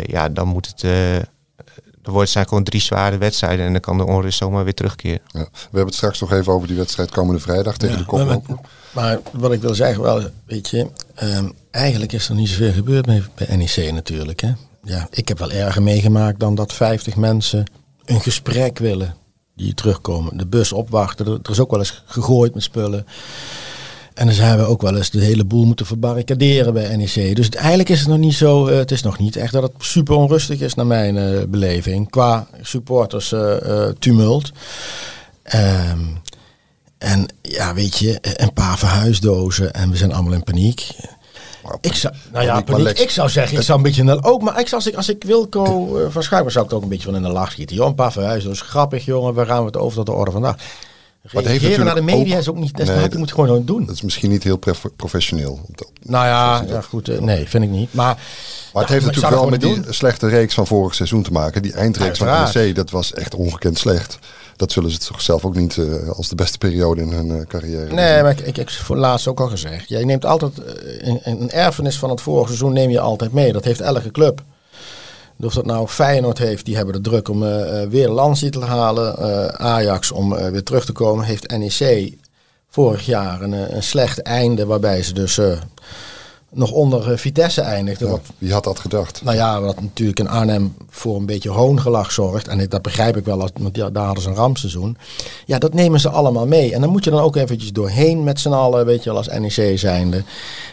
ja, 0.07 0.29
dan 0.29 0.49
moet 0.49 0.67
het 0.67 0.83
er 2.03 2.11
wordt 2.11 2.31
zijn 2.31 2.49
gewoon 2.49 2.65
drie 2.65 2.81
zware 2.81 3.19
wedstrijden 3.19 3.67
en 3.67 3.73
dan 3.73 3.81
kan 3.81 3.99
de 3.99 4.07
onrust 4.07 4.39
zomaar 4.39 4.65
weer 4.65 4.75
terugkeren. 4.75 5.21
Ja. 5.27 5.41
We 5.53 5.59
hebben 5.63 5.85
het 5.85 5.95
straks 5.95 6.21
nog 6.21 6.33
even 6.33 6.53
over 6.53 6.69
die 6.69 6.77
wedstrijd 6.77 7.11
komende 7.11 7.41
vrijdag 7.41 7.77
tegen 7.77 7.99
de 7.99 8.05
koploper. 8.05 8.57
Maar, 8.93 9.19
wat 9.33 9.53
ik 9.53 9.61
wil 9.61 9.75
zeggen 9.75 10.03
wel, 10.03 10.23
weet 10.45 10.69
je, 10.69 10.87
um, 11.23 11.53
eigenlijk 11.71 12.13
is 12.13 12.29
er 12.29 12.35
niet 12.35 12.49
zoveel 12.49 12.73
gebeurd 12.73 13.07
bij 13.07 13.57
NEC 13.57 13.93
natuurlijk. 13.93 14.41
Hè? 14.41 14.53
Ja, 14.83 15.09
ik 15.11 15.29
heb 15.29 15.39
wel 15.39 15.51
erger 15.51 15.83
meegemaakt 15.83 16.41
dan 16.41 16.55
dat 16.55 16.73
50 16.73 17.17
mensen 17.17 17.65
een 18.05 18.21
gesprek 18.21 18.79
willen 18.79 19.15
die 19.57 19.75
terugkomen. 19.75 20.37
De 20.37 20.47
bus 20.47 20.73
opwachten, 20.73 21.27
er, 21.27 21.39
er 21.43 21.51
is 21.51 21.61
ook 21.61 21.71
wel 21.71 21.79
eens 21.79 22.03
gegooid 22.07 22.55
met 22.55 22.63
spullen. 22.63 23.07
En 24.21 24.27
dan 24.27 24.35
zijn 24.35 24.59
we 24.59 24.65
ook 24.65 24.83
wel 24.83 24.97
eens 24.97 25.11
de 25.11 25.21
hele 25.21 25.45
boel 25.45 25.65
moeten 25.65 25.87
verbarricaderen 25.87 26.73
bij 26.73 26.97
NEC. 26.97 27.37
Dus 27.37 27.49
eigenlijk 27.49 27.89
is 27.89 28.01
het 28.01 28.09
nog 28.09 28.19
niet 28.19 28.35
zo, 28.35 28.69
uh, 28.69 28.77
het 28.77 28.91
is 28.91 29.03
nog 29.03 29.19
niet 29.19 29.37
echt 29.37 29.53
dat 29.53 29.63
het 29.63 29.73
super 29.79 30.15
onrustig 30.15 30.61
is 30.61 30.75
naar 30.75 30.87
mijn 30.87 31.17
uh, 31.17 31.43
beleving. 31.49 32.11
Qua 32.11 32.47
supporters 32.61 33.33
uh, 33.33 33.87
tumult. 33.99 34.53
Um, 35.55 36.21
en 36.99 37.27
ja, 37.43 37.75
weet 37.75 37.99
je, 37.99 38.19
een 38.21 38.53
paar 38.53 38.79
verhuisdozen 38.79 39.73
en 39.73 39.91
we 39.91 39.97
zijn 39.97 40.13
allemaal 40.13 40.33
in 40.33 40.45
paniek. 40.45 40.87
Ik 41.81 41.95
zou, 41.95 42.15
nou 42.33 42.45
ja, 42.45 42.61
paniek, 42.61 42.99
ik 42.99 43.11
zou 43.11 43.29
zeggen, 43.29 43.59
ik 43.59 43.65
zou 43.65 43.79
een 43.79 43.85
beetje 43.85 44.03
naar 44.03 44.25
ook, 44.25 44.43
maar 44.43 44.61
ik, 44.61 44.73
als 44.73 44.87
ik, 44.87 44.95
als 44.95 45.09
ik 45.09 45.25
Wilco 45.25 45.99
uh, 45.99 46.07
van 46.11 46.23
Schuiver 46.23 46.53
zou 46.53 46.65
ik 46.65 46.73
ook 46.73 46.83
een 46.83 46.89
beetje 46.89 47.05
van 47.05 47.17
in 47.17 47.23
de 47.23 47.29
lach 47.29 47.51
schieten. 47.51 47.77
Joh, 47.77 47.87
een 47.87 47.95
paar 47.95 48.13
verhuisdozen, 48.13 48.67
grappig 48.67 49.05
jongen, 49.05 49.35
waar 49.35 49.47
gaan 49.47 49.61
we 49.61 49.67
het 49.67 49.77
over 49.77 49.97
tot 49.97 50.07
de 50.07 50.13
orde 50.13 50.31
vandaag? 50.31 50.57
Reageren 51.23 51.85
naar 51.85 51.95
de 51.95 52.01
media 52.03 52.35
ook- 52.35 52.41
is 52.41 52.49
ook 52.49 52.57
niet... 52.57 52.77
Dat, 52.77 52.87
Nee, 52.87 53.09
dat 53.09 53.19
moet 53.19 53.29
je 53.29 53.35
gewoon 53.35 53.65
doen. 53.65 53.87
Dat 53.87 53.95
is 53.95 54.03
misschien 54.03 54.31
niet 54.31 54.45
heel 54.45 54.57
prof- 54.57 54.87
professioneel. 54.97 55.61
Nou 56.03 56.27
ja, 56.27 56.65
ja 56.69 56.81
goed. 56.81 57.09
eh, 57.09 57.19
nee, 57.21 57.49
vind 57.49 57.65
ik 57.65 57.71
niet. 57.71 57.95
Maar, 57.95 58.05
Maar 58.15 58.17
het 58.17 58.23
Ja, 58.73 58.79
heeft 58.81 58.91
maar 59.07 59.15
natuurlijk 59.15 59.43
wel 59.43 59.73
met 59.75 59.85
die 59.85 59.93
slechte 59.95 60.29
reeks 60.29 60.55
van 60.55 60.67
vorig 60.67 60.95
seizoen 60.95 61.23
te 61.23 61.33
maken. 61.33 61.63
Die 61.63 61.73
eindreeks 61.73 62.19
van. 62.19 62.27
NEC, 62.55 62.75
dat 62.75 62.91
was 62.91 63.13
echt 63.13 63.35
ongekend 63.35 63.79
slecht. 63.79 64.19
Dat 64.57 64.73
zullen 64.73 64.91
ze 64.91 64.99
toch 64.99 65.21
zelf 65.21 65.45
ook 65.45 65.57
niet 65.57 65.77
eh, 65.79 66.09
als 66.09 66.29
de 66.29 66.35
beste 66.35 66.59
periode 66.59 67.01
in 67.01 67.09
hun 67.13 67.31
eh, 67.41 67.47
carrière 67.47 67.95
Nee, 67.95 68.23
maar 68.23 68.31
ik, 68.31 68.41
ik 68.41 68.57
heb 68.57 68.71
voor 68.71 68.97
laatst 68.97 69.27
ook 69.27 69.41
al 69.41 69.49
gezegd. 69.49 69.89
Jij 69.89 70.05
neemt 70.05 70.25
altijd 70.25 70.53
een, 71.01 71.21
een 71.25 71.51
erfenis 71.51 71.99
van 71.99 72.11
het 72.11 72.21
vorige 72.21 72.47
seizoen 72.47 72.73
neem 72.73 72.91
je 72.91 73.01
altijd 73.01 73.33
mee. 73.33 73.53
Dat 73.53 73.65
heeft 73.65 73.81
elke 73.81 74.11
club. 74.11 74.43
Of 75.43 75.55
dat 75.55 75.67
nou 75.67 75.89
Feyenoord 75.89 76.39
heeft, 76.39 76.65
die 76.65 76.77
hebben 76.77 76.95
de 76.95 77.01
druk 77.01 77.29
om 77.29 77.45
eh, 77.47 77.89
weer 77.89 78.07
de 78.07 78.13
landstitel 78.13 78.61
te 78.61 78.67
halen. 78.67 79.17
Eh, 79.17 79.47
Ajax 79.47 80.13
om 80.13 80.35
weer 80.35 80.63
terug 80.63 80.85
te 80.85 80.93
komen. 80.93 81.25
Heeft 81.25 81.57
NEC 81.57 82.15
vorig 82.69 83.07
jaar 83.07 83.43
een, 83.43 83.77
een 83.77 83.83
slecht 83.83 84.23
einde 84.23 84.67
waarbij 84.67 85.03
ze 85.03 85.15
dus 85.15 85.41
nog 86.53 86.71
onder 86.71 87.13
eh, 87.13 87.19
Vitesse 87.19 87.61
eindigden. 87.61 88.07
Ja, 88.07 88.13
Wat 88.13 88.23
wie 88.39 88.53
had 88.53 88.65
dat 88.65 88.79
gedacht? 88.79 89.23
nou 89.23 89.37
ja, 89.37 89.61
wat 89.61 89.81
natuurlijk 89.81 90.19
in 90.19 90.29
Arnhem 90.29 90.75
voor 90.89 91.17
een 91.17 91.27
beetje 91.27 91.51
hoongelach 91.51 92.13
zorgt. 92.13 92.49
En 92.49 92.69
dat 92.69 92.83
begrijp 92.83 93.17
ik 93.17 93.25
wel, 93.25 93.39
want 93.39 93.77
ja, 93.77 93.91
daar 93.91 94.05
hadden 94.05 94.23
ze 94.23 94.29
een 94.29 94.35
rampseizoen. 94.35 94.97
Ja, 95.47 95.59
dat 95.59 95.75
nemen 95.75 96.01
ze 96.01 96.09
allemaal 96.09 96.47
mee. 96.47 96.75
En 96.75 96.81
dan 96.81 96.91
moet 96.91 97.05
je 97.05 97.11
dan 97.11 97.21
ook 97.21 97.37
eventjes 97.37 97.73
doorheen 97.73 98.25
met 98.25 98.41
z'n 98.41 98.53
allen, 98.53 98.87
weet 98.87 99.03
je 99.05 99.11
wel, 99.11 99.19
als 99.19 99.29
NEC 99.39 99.79
zijnde. 99.79 100.25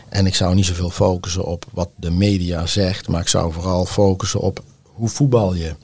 En 0.09 0.25
ik 0.25 0.35
zou 0.35 0.55
niet 0.55 0.65
zoveel 0.65 0.89
focussen 0.89 1.45
op 1.45 1.65
wat 1.73 1.89
de 1.95 2.11
media 2.11 2.65
zegt, 2.65 3.07
maar 3.07 3.21
ik 3.21 3.27
zou 3.27 3.53
vooral 3.53 3.85
focussen 3.85 4.39
op 4.39 4.63
hoe 4.83 5.09
voetbal 5.09 5.53
je. 5.55 5.75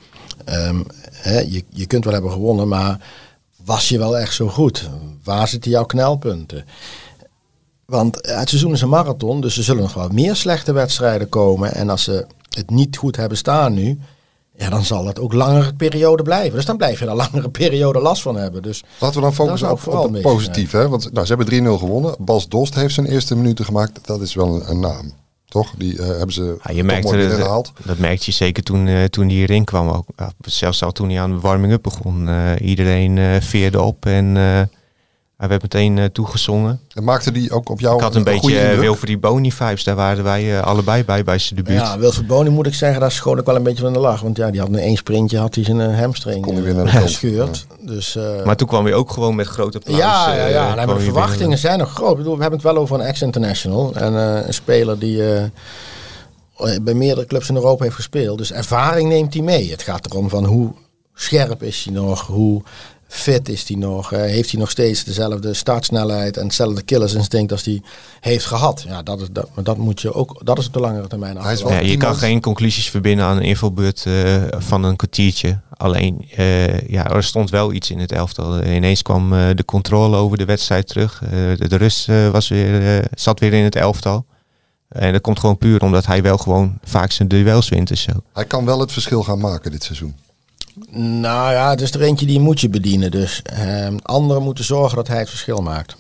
Ehm, 0.46 0.82
hè, 1.12 1.40
je, 1.40 1.64
je 1.70 1.86
kunt 1.86 2.04
wel 2.04 2.14
hebben 2.14 2.32
gewonnen, 2.32 2.68
maar 2.68 3.00
was 3.66 3.90
je 3.90 3.98
wel 3.98 4.18
echt 4.18 4.34
zo 4.34 4.48
goed? 4.48 4.90
Waar 5.24 5.48
zitten 5.48 5.72
jouw 5.72 5.86
knelpunten? 5.86 6.66
Want 7.94 8.16
het 8.16 8.50
seizoen 8.50 8.74
is 8.74 8.82
een 8.82 8.90
marathon, 8.90 9.42
dus 9.42 9.58
er 9.58 9.64
zullen 9.64 9.82
nog 9.82 9.94
wel 9.94 10.10
meer 10.10 10.36
slechte 10.36 10.72
wedstrijden 10.74 11.30
komen. 11.30 11.74
En 11.74 11.90
als 11.90 12.04
ze 12.04 12.26
het 12.50 12.70
niet 12.70 12.98
goed 12.98 13.16
hebben 13.16 13.38
staan 13.38 13.74
nu, 13.74 14.00
ja, 14.56 14.70
dan 14.70 14.84
zal 14.84 15.06
het 15.06 15.20
ook 15.20 15.34
langere 15.34 15.74
periode 15.74 16.24
blijven. 16.24 16.56
Dus 16.56 16.66
dan 16.66 16.78
blijf 16.78 17.00
je 17.00 17.06
er 17.06 17.16
langere 17.26 17.50
periode 17.50 18.00
last 18.00 18.22
van 18.22 18.36
hebben. 18.36 18.62
Dus 18.62 18.84
Laten 19.00 19.16
we 19.16 19.22
dan 19.22 19.34
focussen 19.34 19.72
op, 19.72 19.80
het. 20.16 20.72
Hè? 20.72 20.88
Want 20.88 21.14
nou, 21.14 21.26
ze 21.26 21.36
hebben 21.36 21.78
3-0 21.78 21.80
gewonnen. 21.80 22.16
Bas 22.20 22.50
Dost 22.50 22.76
heeft 22.76 22.94
zijn 22.94 23.08
eerste 23.08 23.36
minuten 23.36 23.66
gemaakt. 23.66 24.08
Dat 24.08 24.22
is 24.22 24.34
wel 24.34 24.56
een, 24.56 24.70
een 24.70 24.80
naam. 24.80 25.14
Toch? 25.46 25.74
Die 25.78 26.00
eh, 26.00 26.08
hebben 26.08 26.34
ze 26.34 26.42
Ja, 26.42 26.72
je 26.72 26.78
toch 26.78 26.86
merkte 26.86 27.16
mooi 27.16 27.38
dat, 27.38 27.72
dat 27.86 27.98
merkte 27.98 28.24
je 28.26 28.32
zeker 28.32 28.64
toen, 28.64 28.88
eh, 28.88 29.04
toen 29.04 29.28
hij 29.28 29.38
erin 29.38 29.64
kwam. 29.64 29.90
Ook, 29.90 30.06
zelfs 30.42 30.84
al 30.84 30.92
toen 30.92 31.10
hij 31.10 31.22
aan 31.22 31.32
de 31.32 31.40
warming-up 31.40 31.84
begon. 31.84 32.28
Eh, 32.28 32.52
iedereen 32.62 33.42
veerde 33.42 33.82
op 33.82 34.06
en 34.06 34.38
eh, 34.38 34.62
hij 35.38 35.48
werd 35.48 35.62
meteen 35.62 35.98
eh, 35.98 36.06
toegezongen. 36.06 36.80
En 36.94 37.04
maakte 37.04 37.32
die 37.32 37.52
ook 37.52 37.70
op 37.70 37.80
jou 37.80 37.96
Ik 37.96 38.02
had 38.02 38.16
een 38.16 38.24
beetje 38.24 38.40
goede 38.40 38.56
uh, 38.56 38.62
indruk? 38.62 38.80
Wilfried 38.82 39.22
Boni 39.22 39.52
vibes. 39.52 39.84
Daar 39.84 39.96
waren 39.96 40.24
wij 40.24 40.58
eh, 40.58 40.64
allebei 40.64 41.04
bij 41.04 41.24
bij 41.24 41.38
zijn 41.38 41.60
debuut. 41.64 41.80
ja, 41.80 41.98
Wilfried 42.00 42.28
Boni 42.28 42.50
moet 42.50 42.68
ik 42.68 42.74
zeggen, 42.74 43.00
daar 43.00 43.12
schoot 43.12 43.40
ik 43.40 43.46
wel 43.46 43.56
een 43.56 43.64
beetje 43.64 43.84
van 43.84 43.94
de 43.94 44.00
lach. 44.00 44.22
Want 44.22 44.38
ja, 44.38 44.52
die 44.52 44.60
had 44.60 44.70
in 44.70 44.76
één 44.78 44.96
sprintje 44.98 45.38
had 45.38 45.56
hij 45.56 45.64
zijn 45.64 45.82
eh, 45.82 46.00
hamstring 46.00 46.42
Kon 46.46 46.62
weer 46.62 46.78
eh, 46.78 46.84
naar 46.84 47.02
gescheurd. 47.02 47.66
Dus, 47.80 48.16
eh, 48.16 48.44
Maar 48.46 48.56
toen 48.56 48.68
kwam 48.68 48.84
hij 48.86 48.94
ook 48.94 49.12
gewoon 49.12 49.36
met 49.36 49.48
grote 49.48 49.78
applaus. 49.78 49.98
ja, 49.98 50.34
ja, 50.36 50.46
eh, 50.46 50.52
ja. 50.52 50.76
maar 50.76 50.88
de 50.88 51.00
verwachtingen 51.00 51.38
binnen. 51.40 51.58
zijn 51.58 51.80
nog 51.80 51.92
groot. 51.94 52.12
Ik 52.12 52.18
bedoel, 52.18 52.36
we 52.36 52.42
hebben 52.42 52.60
het 52.60 52.70
wel 52.72 52.78
over 52.82 53.00
een 53.00 53.06
ex-international. 53.06 53.94
En 53.96 54.18
eh, 54.18 54.48
een 54.48 54.54
speler 54.54 55.00
die 55.00 55.34
eh, 55.34 55.44
bij 56.82 56.94
meerdere 56.94 57.28
clubs 57.28 57.50
in 57.50 57.56
Europa 57.56 57.84
heeft 57.84 57.96
gespeeld. 57.96 58.38
Dus 58.38 58.52
ervaring 58.52 59.10
neemt 59.10 59.34
hij 59.34 59.44
mee. 59.44 59.72
Het 59.72 59.82
gaat 59.82 60.06
erom 60.06 60.30
van 60.30 60.46
hoe 60.46 60.72
scherp 61.14 61.64
is 61.64 61.84
hij 61.84 61.94
nog, 61.94 62.28
hoe 62.28 62.62
fit 63.14 63.50
is 63.50 63.68
hij 63.68 63.78
nog. 63.78 64.12
eh, 64.14 64.20
heeft 64.20 64.52
hij 64.52 64.60
nog 64.60 64.70
steeds 64.70 65.04
dezelfde 65.04 65.54
startsnelheid 65.54 66.38
en 66.38 66.44
hetzelfde 66.46 66.82
killersinstinct 66.82 67.52
als 67.52 67.66
hij 67.66 67.82
heeft 68.20 68.46
gehad. 68.46 68.84
Ja, 68.88 69.04
dat 69.04 69.22
is, 69.22 69.28
dat, 69.32 69.50
maar 69.56 69.64
dat 69.64 69.78
moet 69.78 70.02
je 70.02 70.14
ook, 70.14 70.42
dat 70.46 70.58
is 70.60 70.68
op 70.68 70.74
de 70.74 70.80
langere 70.80 71.08
termijn 71.08 71.38
Hij 71.38 71.54
is 71.54 71.60
achterhalen. 71.60 71.86
Ja, 71.86 71.92
je 71.92 71.98
kan 71.98 72.16
geen 72.16 72.42
conclusies 72.42 72.90
verbinden 72.90 73.26
aan 73.26 73.38
een 73.38 73.44
invalbeurt 73.44 74.06
eh, 74.06 74.44
van 74.50 74.84
een 74.84 74.96
kwartiertje. 74.96 75.60
Alleen, 75.78 76.26
eh, 76.36 76.88
ja, 76.90 77.10
er 77.10 77.24
stond 77.24 77.50
wel 77.50 77.74
iets 77.74 77.90
in 77.92 78.00
het 78.00 78.12
elftal. 78.12 78.64
Ineens 78.64 79.02
kwam 79.02 79.34
eh, 79.34 79.50
de 79.56 79.66
controle 79.66 80.18
over 80.18 80.38
de 80.38 80.46
wedstrijd 80.46 80.88
terug. 80.88 81.22
Eh, 81.24 81.30
de, 81.32 81.68
de 81.68 81.76
rust 81.76 82.10
eh, 82.10 82.30
was 82.30 82.48
weer, 82.48 83.04
zat 83.16 83.40
weer 83.40 83.54
in 83.54 83.64
het 83.64 83.76
elftal. 83.76 84.26
En 84.90 85.12
dat 85.12 85.22
komt 85.22 85.40
gewoon 85.40 85.58
puur 85.58 85.82
omdat 85.82 86.06
hij 86.06 86.22
wel 86.22 86.38
gewoon 86.38 86.78
vaak 86.84 87.12
zijn 87.12 87.28
duels 87.28 87.70
wint 87.70 87.90
en 87.90 87.98
zo. 87.98 88.12
Hij 88.34 88.46
kan 88.46 88.66
wel 88.66 88.80
het 88.80 88.92
verschil 88.92 89.24
gaan 89.24 89.40
maken 89.40 89.72
dit 89.72 89.84
seizoen. 89.84 90.16
Nou 90.92 91.52
ja, 91.52 91.70
het 91.70 91.82
is 91.82 91.92
er 91.94 92.02
eentje 92.02 92.26
die 92.26 92.40
moet 92.40 92.62
je 92.62 92.70
bedienen. 92.70 93.12
Dus 93.12 93.42
eh, 93.42 93.88
anderen 94.02 94.42
moeten 94.44 94.64
zorgen 94.64 94.96
dat 94.96 95.08
hij 95.08 95.18
het 95.20 95.30
verschil 95.30 95.62
maakt. 95.62 95.96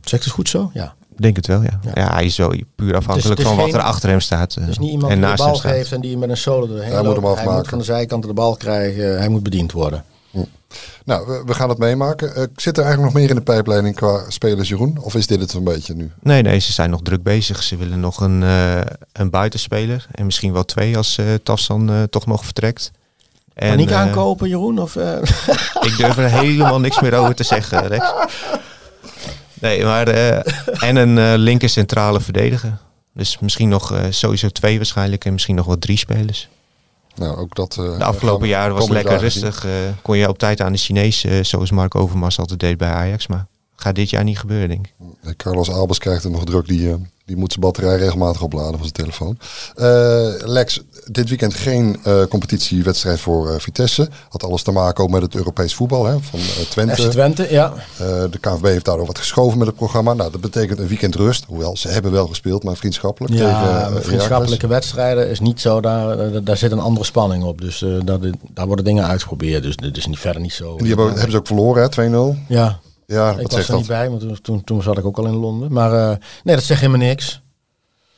Zegt 0.00 0.24
het 0.24 0.32
goed 0.32 0.48
zo? 0.48 0.70
Ja. 0.74 0.94
Ik 1.16 1.22
Denk 1.22 1.36
het 1.36 1.46
wel, 1.46 1.62
ja. 1.62 1.80
Ja. 1.82 1.90
Ja, 1.94 2.12
hij 2.14 2.24
is 2.24 2.36
wel 2.36 2.54
puur 2.74 2.96
afhankelijk 2.96 3.40
van 3.40 3.56
wat 3.56 3.64
geen- 3.64 3.74
er 3.74 3.80
achter 3.80 4.08
hem 4.08 4.20
staat. 4.20 4.54
Dus 4.66 4.78
niet 4.78 4.90
iemand 4.90 5.12
en 5.12 5.18
die 5.18 5.20
de 5.20 5.26
naast 5.26 5.36
bal 5.38 5.46
hem 5.46 5.56
staat. 5.56 5.72
geeft 5.72 5.92
en 5.92 6.00
die 6.00 6.18
met 6.18 6.28
een 6.30 6.36
solo 6.36 6.66
erheen 6.66 6.92
Hij 6.92 7.02
moet 7.02 7.14
hem. 7.16 7.24
Hij 7.34 7.54
moet 7.54 7.68
van 7.68 7.78
de 7.78 7.84
zijkanten 7.84 8.28
de 8.28 8.34
bal 8.34 8.56
krijgen. 8.56 9.18
Hij 9.18 9.28
moet 9.28 9.42
bediend 9.42 9.72
worden. 9.72 10.04
Nou, 11.04 11.26
we, 11.26 11.42
we 11.46 11.54
gaan 11.54 11.68
het 11.68 11.78
meemaken. 11.78 12.34
Eh, 12.34 12.42
zit 12.56 12.76
er 12.78 12.84
eigenlijk 12.84 13.12
nog 13.14 13.22
meer 13.22 13.30
in 13.30 13.36
de 13.36 13.42
pijpleiding 13.42 13.94
qua 13.94 14.30
spelers, 14.30 14.68
Jeroen? 14.68 14.98
Of 15.00 15.14
is 15.14 15.26
dit 15.26 15.40
het 15.40 15.52
een 15.52 15.64
beetje 15.64 15.94
nu? 15.94 16.10
Nee, 16.22 16.42
nee, 16.42 16.58
ze 16.58 16.72
zijn 16.72 16.90
nog 16.90 17.02
druk 17.02 17.22
bezig. 17.22 17.62
Ze 17.62 17.76
willen 17.76 18.00
nog 18.00 18.20
een, 18.20 18.42
eh, 18.42 18.80
een 19.12 19.30
buitenspeler. 19.30 20.06
En 20.10 20.24
misschien 20.24 20.52
wel 20.52 20.64
twee 20.64 20.96
als 20.96 21.18
eh 21.18 21.26
Tafsan 21.42 21.90
eh, 21.90 22.02
toch 22.02 22.26
nog 22.26 22.44
vertrekt. 22.44 22.90
En, 23.56 23.76
niet 23.76 23.90
eh, 23.90 23.96
aankopen, 23.96 24.48
Jeroen? 24.48 24.78
Of, 24.78 24.96
eh, 24.96 25.16
Ik 25.88 25.96
durf 25.96 26.16
er 26.18 26.30
helemaal 26.30 26.80
niks 26.80 27.00
meer 27.00 27.14
over 27.14 27.34
te 27.34 27.44
zeggen, 27.44 27.86
Rex. 27.86 28.12
Nee, 29.60 29.84
maar... 29.84 30.08
eh, 30.08 30.52
en 30.88 30.96
een 30.96 31.18
eh, 31.18 31.32
linker 31.38 31.68
centrale 31.68 32.20
verdediger. 32.20 32.78
Dus 33.14 33.38
misschien 33.38 33.68
nog 33.68 33.92
eh, 33.92 34.00
sowieso 34.10 34.48
twee 34.48 34.76
waarschijnlijk. 34.76 35.24
En 35.24 35.32
misschien 35.32 35.54
nog 35.54 35.66
wel 35.66 35.78
drie 35.78 35.96
spelers. 35.98 36.48
Nou, 37.14 37.36
ook 37.36 37.54
dat... 37.54 37.76
eh, 37.78 37.98
De 37.98 38.04
afgelopen 38.04 38.48
jaren 38.48 38.74
was 38.74 38.88
lekker 38.88 39.18
rustig. 39.18 39.66
kon 40.02 40.16
je 40.16 40.28
op 40.28 40.38
tijd 40.38 40.60
aan 40.60 40.72
de 40.72 40.78
Chinees, 40.78 41.24
zoals 41.40 41.70
Mark 41.70 41.94
Overmars 41.94 42.38
altijd 42.38 42.60
deed 42.60 42.76
bij 42.78 42.90
Ajax. 42.90 43.26
Maar 43.26 43.46
gaat 43.76 43.94
dit 43.94 44.10
jaar 44.10 44.24
niet 44.24 44.38
gebeuren, 44.38 44.68
denk 44.68 44.86
ik. 44.86 44.92
Eh, 45.22 45.30
Carlos 45.36 45.70
Albers 45.70 45.98
krijgt 45.98 46.24
er 46.24 46.30
nog 46.30 46.44
druk. 46.44 46.66
Die, 46.68 46.88
eh, 46.90 46.94
die 47.26 47.36
moet 47.36 47.52
zijn 47.52 47.64
batterij 47.64 47.96
regelmatig 47.96 48.42
opladen 48.42 48.78
van 48.78 48.80
zijn 48.80 48.92
telefoon. 48.92 49.38
Eh, 49.74 50.48
Lex, 50.48 50.82
dit 51.04 51.28
weekend 51.28 51.54
geen 51.54 51.98
eh, 52.04 52.22
competitiewedstrijd 52.28 53.20
voor 53.20 53.50
eh, 53.50 53.58
Vitesse. 53.58 54.08
Had 54.28 54.44
alles 54.44 54.62
te 54.62 54.70
maken 54.70 55.04
ook 55.04 55.10
met 55.10 55.22
het 55.22 55.34
Europees 55.34 55.74
voetbal 55.74 56.06
hè, 56.06 56.18
van 56.20 56.40
Twente. 56.70 57.02
FC 57.02 57.10
Twente, 57.10 57.46
ja. 57.50 57.72
De 58.30 58.38
KNVB 58.40 58.64
heeft 58.64 58.84
daardoor 58.84 59.06
wat 59.06 59.18
geschoven 59.18 59.58
met 59.58 59.66
het 59.66 59.76
programma. 59.76 60.14
Nou, 60.14 60.30
dat 60.30 60.40
betekent 60.40 60.78
een 60.78 60.88
weekend 60.88 61.14
rust. 61.14 61.44
Hoewel, 61.44 61.76
ze 61.76 61.88
hebben 61.88 62.12
wel 62.12 62.26
gespeeld, 62.26 62.64
maar 62.64 62.76
vriendschappelijk. 62.76 63.34
Ja, 63.34 63.90
vriendschappelijke 64.00 64.66
wedstrijden 64.66 65.28
is 65.28 65.40
niet 65.40 65.60
zo, 65.60 65.80
daar, 65.80 66.16
daar, 66.16 66.44
daar 66.44 66.56
zit 66.56 66.72
een 66.72 66.78
andere 66.78 67.06
spanning 67.06 67.44
op. 67.44 67.60
Dus 67.60 67.84
dat, 68.04 68.20
daar 68.50 68.66
worden 68.66 68.84
dingen 68.84 69.06
uitgeprobeerd. 69.06 69.62
Dus 69.62 69.76
dit 69.76 69.96
is 69.96 70.06
niet, 70.06 70.18
verder 70.18 70.42
niet 70.42 70.52
zo. 70.52 70.70
En 70.70 70.78
die 70.78 70.86
hebben, 70.86 71.12
hebben 71.12 71.30
ze 71.30 71.36
ook 71.36 71.46
verloren, 71.46 71.90
hè? 71.90 72.34
2-0. 72.34 72.46
Ja, 72.48 72.80
Ja, 73.06 73.30
ik 73.30 73.36
wat 73.42 73.52
was 73.52 73.60
er 73.60 73.66
dat? 73.66 73.76
niet 73.76 73.86
bij, 73.86 74.08
want 74.10 74.20
toen, 74.20 74.38
toen, 74.42 74.64
toen 74.64 74.82
zat 74.82 74.98
ik 74.98 75.04
ook 75.04 75.18
al 75.18 75.26
in 75.26 75.34
Londen. 75.36 75.72
Maar 75.72 75.92
eh, 76.10 76.16
nee, 76.44 76.54
dat 76.54 76.64
zegt 76.64 76.80
helemaal 76.80 77.06
niks. 77.06 77.40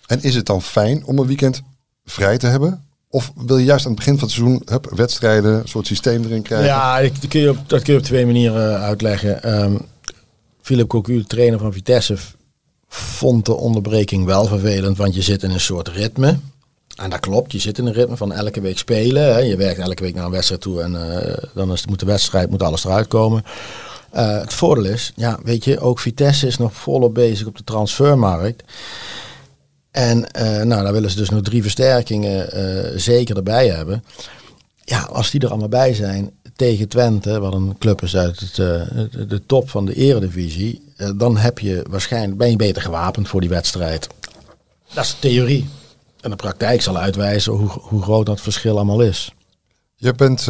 En 0.06 0.22
is 0.22 0.34
het 0.34 0.46
dan 0.46 0.62
fijn 0.62 1.04
om 1.04 1.18
een 1.18 1.26
weekend 1.26 1.62
vrij 2.04 2.38
te 2.38 2.46
hebben? 2.46 2.84
Of 3.10 3.32
wil 3.36 3.56
je 3.58 3.64
juist 3.64 3.84
aan 3.84 3.90
het 3.90 4.00
begin 4.00 4.18
van 4.18 4.28
het 4.28 4.36
seizoen 4.36 4.62
hup, 4.64 4.90
wedstrijden, 4.94 5.52
een 5.54 5.68
soort 5.68 5.86
systeem 5.86 6.24
erin 6.24 6.42
krijgen? 6.42 6.66
Ja, 6.66 6.98
ik- 6.98 7.20
dat 7.20 7.30
kun 7.30 7.40
je 7.40 7.50
op, 7.50 7.58
dat 7.68 7.82
kun 7.82 7.92
je 7.92 7.98
op 7.98 8.04
twee 8.04 8.26
manieren 8.26 8.74
eh, 8.74 8.82
uitleggen. 8.82 9.42
Ehm 9.42 9.76
Philip 10.62 10.88
Cocu, 10.88 11.24
trainer 11.24 11.58
van 11.58 11.72
Vitesse, 11.72 12.16
vond 12.88 13.44
de 13.46 13.54
onderbreking 13.54 14.24
wel 14.24 14.44
vervelend, 14.46 14.96
want 14.96 15.14
je 15.14 15.22
zit 15.22 15.42
in 15.42 15.50
een 15.50 15.60
soort 15.60 15.88
ritme. 15.88 16.38
En 16.96 17.10
dat 17.10 17.20
klopt, 17.20 17.52
je 17.52 17.58
zit 17.58 17.78
in 17.78 17.86
een 17.86 17.92
ritme 17.92 18.16
van 18.16 18.32
elke 18.32 18.60
week 18.60 18.78
spelen. 18.78 19.22
Hè. 19.22 19.38
Je 19.38 19.56
werkt 19.56 19.78
elke 19.80 20.02
week 20.02 20.14
naar 20.14 20.24
een 20.24 20.30
wedstrijd 20.30 20.60
toe 20.60 20.82
en 20.82 21.20
eh, 21.22 21.36
dan 21.54 21.72
is, 21.72 21.86
moet 21.86 22.00
de 22.00 22.06
wedstrijd, 22.06 22.50
moet 22.50 22.62
alles 22.62 22.84
eruit 22.84 23.06
komen. 23.06 23.44
Eh, 24.10 24.40
het 24.40 24.52
voordeel 24.52 24.84
is, 24.84 25.12
ja, 25.16 25.38
weet 25.42 25.64
je, 25.64 25.80
ook 25.80 25.98
Vitesse 25.98 26.46
is 26.46 26.56
nog 26.56 26.74
volop 26.74 27.14
bezig 27.14 27.46
op 27.46 27.56
de 27.56 27.64
transfermarkt. 27.64 28.62
En 29.90 30.30
eh, 30.30 30.62
nou, 30.62 30.82
daar 30.82 30.92
willen 30.92 31.10
ze 31.10 31.16
dus 31.16 31.30
nog 31.30 31.42
drie 31.42 31.62
versterkingen 31.62 32.52
eh, 32.52 32.98
zeker 32.98 33.36
erbij 33.36 33.68
hebben. 33.68 34.04
Ja, 34.84 35.00
als 35.02 35.30
die 35.30 35.40
er 35.40 35.48
allemaal 35.48 35.68
bij 35.68 35.94
zijn 35.94 36.30
tegen 36.56 36.88
Twente, 36.88 37.40
wat 37.40 37.54
een 37.54 37.78
club 37.78 38.02
is 38.02 38.16
uit 38.16 38.40
het, 38.40 38.54
de, 39.28 39.42
top 39.46 39.70
van 39.70 39.86
de 39.86 39.94
eredivisie, 39.94 40.82
dan 41.16 41.36
heb 41.36 41.58
je 41.58 41.84
waarschijnlijk, 41.90 42.38
ben 42.38 42.50
je 42.50 42.56
beter 42.56 42.82
gewapend 42.82 43.28
voor 43.28 43.40
die 43.40 43.48
wedstrijd. 43.48 44.08
Dat 44.94 45.04
is 45.04 45.10
de 45.10 45.28
theorie. 45.28 45.68
En 46.20 46.30
de 46.30 46.36
praktijk 46.36 46.82
zal 46.82 46.98
uitwijzen 46.98 47.52
hoe, 47.52 47.68
hoe 47.68 48.02
groot 48.02 48.26
dat 48.26 48.40
verschil 48.40 48.74
allemaal 48.76 49.00
is. 49.00 49.32
Je 49.94 50.12
bent, 50.12 50.40
eh, 50.40 50.46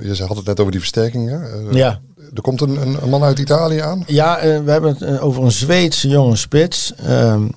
je 0.00 0.24
had 0.26 0.36
het 0.36 0.46
net 0.46 0.60
over 0.60 0.72
die 0.72 0.80
versterkingen. 0.80 1.74
Ja. 1.74 2.00
Er 2.34 2.42
komt 2.42 2.60
een, 2.60 2.80
een, 2.80 3.02
een 3.02 3.08
man 3.08 3.22
uit 3.22 3.38
Italië 3.38 3.78
aan. 3.78 4.02
Ja, 4.06 4.38
eh, 4.38 4.64
we 4.64 4.70
hebben 4.70 4.90
het 4.90 5.02
eh, 5.02 5.24
over 5.24 5.42
een 5.42 5.52
Zweedse 5.52 6.08
jonge 6.08 6.36
spits. 6.36 6.94
Ehm, 6.94 7.48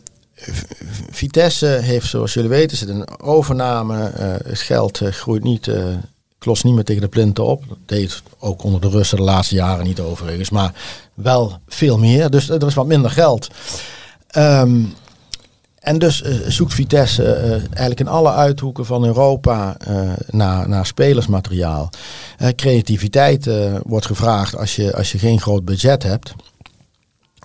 Vitesse 1.09 1.65
heeft, 1.65 2.07
zoals 2.07 2.33
jullie 2.33 2.49
weten, 2.49 2.77
zit 2.77 2.89
een 2.89 3.19
overname. 3.19 4.07
Eh, 4.07 4.27
het 4.43 4.59
geld 4.59 5.01
groeit 5.03 5.43
niet, 5.43 5.71
klost 6.37 6.63
niet 6.63 6.75
meer 6.75 6.83
tegen 6.83 7.01
de 7.01 7.07
plinten 7.07 7.45
op. 7.45 7.63
Dat 7.67 7.77
deed 7.85 8.21
ook 8.39 8.63
onder 8.63 8.81
de 8.81 8.89
Russen 8.89 9.17
de 9.17 9.23
laatste 9.23 9.55
jaren 9.55 9.85
niet 9.85 9.99
overigens. 9.99 10.49
Maar 10.49 10.73
wel 11.13 11.57
veel 11.67 11.97
meer. 11.97 12.29
Dus 12.29 12.49
er 12.49 12.65
is 12.65 12.73
wat 12.73 12.87
minder 12.87 13.11
geld. 13.11 13.47
Ehm, 14.27 14.81
en 15.79 15.99
dus 15.99 16.21
eh, 16.21 16.33
zoekt 16.47 16.73
Vitesse 16.73 17.33
eh, 17.33 17.51
eigenlijk 17.51 17.99
in 17.99 18.07
alle 18.07 18.31
uithoeken 18.31 18.85
van 18.85 19.05
Europa 19.05 19.77
uh, 19.89 20.11
naar, 20.29 20.69
naar 20.69 20.85
spelersmateriaal. 20.85 21.89
creativiteit 22.55 23.49
wordt 23.83 24.05
gevraagd 24.05 24.57
als 24.57 24.75
je, 24.75 24.95
als 24.95 25.11
je 25.11 25.17
geen 25.17 25.41
groot 25.41 25.65
budget 25.65 26.03
hebt. 26.03 26.33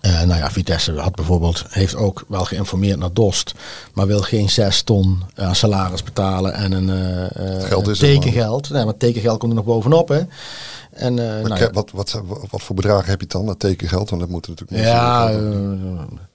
nou 0.00 0.37
ja, 0.37 0.50
Vitesse 0.50 0.93
had 0.93 1.14
bijvoorbeeld, 1.14 1.64
heeft 1.69 1.97
ook 1.97 2.25
wel 2.29 2.45
geïnformeerd 2.45 2.99
naar 2.99 3.12
Dost, 3.12 3.55
maar 3.93 4.07
wil 4.07 4.21
geen 4.21 4.50
zes 4.50 4.83
ton 4.83 5.23
aan 5.35 5.55
salaris 5.55 6.03
betalen 6.03 6.55
en 6.55 6.73
een 6.73 7.61
geld 7.61 7.88
is 7.88 7.99
tekengeld. 7.99 8.71
Nee, 8.71 8.85
maar 8.85 8.97
tekengeld 8.97 9.38
komt 9.38 9.50
er 9.50 9.57
nog 9.57 9.67
bovenop. 9.67 10.09
Hè. 10.09 10.21
En, 10.91 11.14
nou 11.14 11.57
ja. 11.57 11.71
wat, 11.71 11.91
wat, 11.91 12.23
wat, 12.50 12.62
voor 12.62 12.76
bedragen 12.76 13.11
heb 13.11 13.21
je 13.21 13.26
dan, 13.26 13.47
dat 13.47 13.59
tekengeld? 13.59 14.11
Want 14.11 14.23
dat 14.23 14.31
moet 14.31 14.49
natuurlijk 14.49 14.71
niet 14.79 14.88
Ja, 14.88 15.31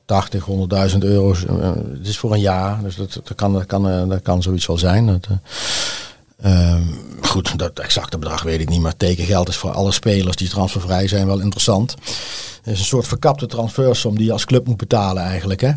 80, 0.10 0.48
100.000 0.92 0.98
euro. 0.98 1.36
Uh, 1.50 1.72
het 1.98 2.08
is 2.08 2.18
voor 2.18 2.34
een 2.34 2.40
jaar, 2.40 2.84
dus 2.84 2.96
dat, 2.96 3.14
dat, 3.14 3.36
kan, 3.36 3.54
dat, 3.54 3.66
kan, 3.66 3.88
uh, 3.88 4.10
dat 4.10 4.22
kan 4.22 4.42
zoiets 4.42 4.66
wel 4.66 4.78
zijn. 4.78 5.06
Dat, 5.06 5.28
uh, 6.46 6.82
goed, 7.22 7.60
dat 7.60 7.80
exacte 7.80 8.18
bedrag 8.18 8.44
weet 8.44 8.60
ik 8.60 8.70
niet, 8.70 8.82
maar 8.82 8.98
tekengeld 8.98 9.48
is 9.48 9.58
voor 9.58 9.72
alle 9.72 9.92
spelers 9.92 10.36
die 10.36 10.50
transfervrij 10.50 11.08
zijn 11.08 11.28
wel 11.28 11.40
interessant. 11.40 11.92
Het 12.62 12.74
is 12.74 12.80
een 12.80 12.86
soort 12.86 13.08
verkapte 13.08 13.46
transfersom 13.46 14.18
die 14.18 14.26
je 14.26 14.32
als 14.32 14.46
club 14.46 14.68
moet 14.68 14.78
betalen 14.78 15.24
eigenlijk. 15.24 15.62
Hè. 15.62 15.70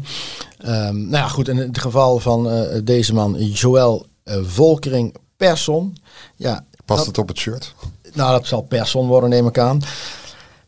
Um, 0.89 0.97
nou 0.97 1.11
ja, 1.11 1.29
goed, 1.29 1.49
in 1.49 1.57
het 1.57 1.79
geval 1.79 2.19
van 2.19 2.51
deze 2.85 3.15
man, 3.15 3.45
Joël 3.45 4.07
Volkering 4.25 5.17
Persson. 5.37 5.97
Ja, 6.37 6.65
Past 6.85 6.99
dat, 6.99 7.07
het 7.07 7.19
op 7.19 7.29
het 7.29 7.39
shirt? 7.39 7.75
Nou, 8.12 8.33
dat 8.33 8.47
zal 8.47 8.62
Persson 8.62 9.07
worden, 9.07 9.31
neem 9.31 9.47
ik 9.47 9.59
aan. 9.59 9.83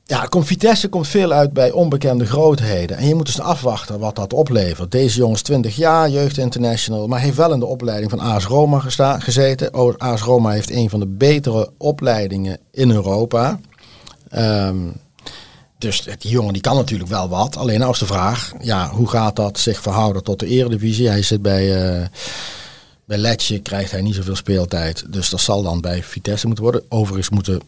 Ja, 0.07 0.25
komt 0.25 0.47
Vitesse 0.47 0.89
komt 0.89 1.09
veel 1.09 1.33
uit 1.33 1.53
bij 1.53 1.71
onbekende 1.71 2.27
grootheden. 2.27 2.97
En 2.97 3.09
je 3.09 3.15
moet 3.15 3.27
dus 3.27 3.41
afwachten 3.41 3.99
wat 3.99 4.17
dat 4.17 4.33
oplevert. 4.33 4.91
Deze 4.91 5.19
jongens 5.19 5.43
20 5.43 5.77
jaar, 5.77 6.11
jeugd 6.11 6.39
international, 6.39 7.07
maar 7.07 7.21
heeft 7.21 7.37
wel 7.37 7.53
in 7.53 7.59
de 7.59 7.67
opleiding 7.67 8.11
van 8.11 8.21
AS 8.21 8.45
Roma 8.45 8.79
gezeten. 9.19 9.99
AS 9.99 10.23
Roma 10.23 10.51
heeft 10.51 10.71
een 10.71 10.91
van 10.91 11.01
de 11.01 11.07
betere 11.07 11.71
opleidingen 11.79 12.59
in 12.71 12.91
Europa. 12.91 13.61
Um, 14.37 14.93
dus 15.79 16.03
die 16.19 16.31
jongen 16.31 16.53
die 16.53 16.63
kan 16.63 16.77
natuurlijk 16.77 17.11
wel 17.11 17.29
wat. 17.29 17.57
Alleen 17.57 17.83
als 17.83 17.99
de 17.99 18.07
vraag, 18.07 18.53
ja, 18.61 18.91
hoe 18.91 19.09
gaat 19.09 19.37
dat 19.37 19.59
zich 19.59 19.83
verhouden 19.83 20.23
tot 20.23 20.39
de 20.39 20.47
eredivisie? 20.47 21.09
Hij 21.09 21.23
zit 21.23 21.43
bij... 21.43 21.97
Uh, 22.01 22.07
bij 23.07 23.19
Letje 23.19 23.59
krijgt 23.59 23.91
hij 23.91 24.01
niet 24.01 24.15
zoveel 24.15 24.37
speeltijd. 24.37 25.05
Dus 25.13 25.31
dat 25.31 25.41
zal 25.41 25.63
dan 25.63 25.81
bij 25.81 26.03
Vitesse 26.03 26.47
moeten 26.47 26.65
worden. 26.65 26.83
Overigens 26.89 27.31
moeten 27.31 27.61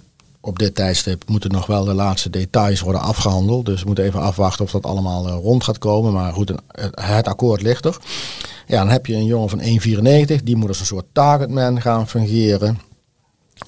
op 0.46 0.58
dit 0.58 0.74
tijdstip 0.74 1.28
moeten 1.28 1.50
nog 1.50 1.66
wel 1.66 1.84
de 1.84 1.94
laatste 1.94 2.30
details 2.30 2.80
worden 2.80 3.00
afgehandeld. 3.00 3.66
Dus 3.66 3.80
we 3.80 3.86
moeten 3.86 4.04
even 4.04 4.20
afwachten 4.20 4.64
of 4.64 4.70
dat 4.70 4.84
allemaal 4.84 5.28
eh, 5.28 5.34
rond 5.34 5.64
gaat 5.64 5.78
komen. 5.78 6.12
Maar 6.12 6.32
goed, 6.32 6.52
het 6.94 7.28
akkoord 7.28 7.62
ligt 7.62 7.84
er. 7.84 7.96
Ja, 8.66 8.78
dan 8.78 8.88
heb 8.88 9.06
je 9.06 9.14
een 9.14 9.24
jongen 9.24 9.48
van 9.48 9.60
1,94. 9.60 10.42
Die 10.42 10.56
moet 10.56 10.68
als 10.68 10.80
een 10.80 10.86
soort 10.86 11.06
targetman 11.12 11.80
gaan 11.80 12.08
fungeren. 12.08 12.80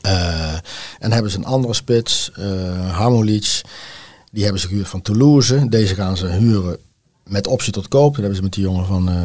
Uh, 0.06 0.52
en 0.98 1.12
hebben 1.12 1.30
ze 1.30 1.38
een 1.38 1.44
andere 1.44 1.74
spits, 1.74 2.30
uh. 2.38 3.20
Die 4.32 4.42
hebben 4.42 4.60
ze 4.60 4.68
gehuurd 4.68 4.88
van 4.88 5.02
Toulouse. 5.02 5.68
Deze 5.68 5.94
gaan 5.94 6.16
ze 6.16 6.26
huren 6.26 6.78
met 7.28 7.46
optie 7.46 7.72
tot 7.72 7.88
koop. 7.88 8.10
Dat 8.10 8.16
hebben 8.16 8.36
ze 8.36 8.42
met 8.42 8.52
die 8.52 8.64
jongen 8.64 8.86
van 8.86 9.08
uh, 9.08 9.16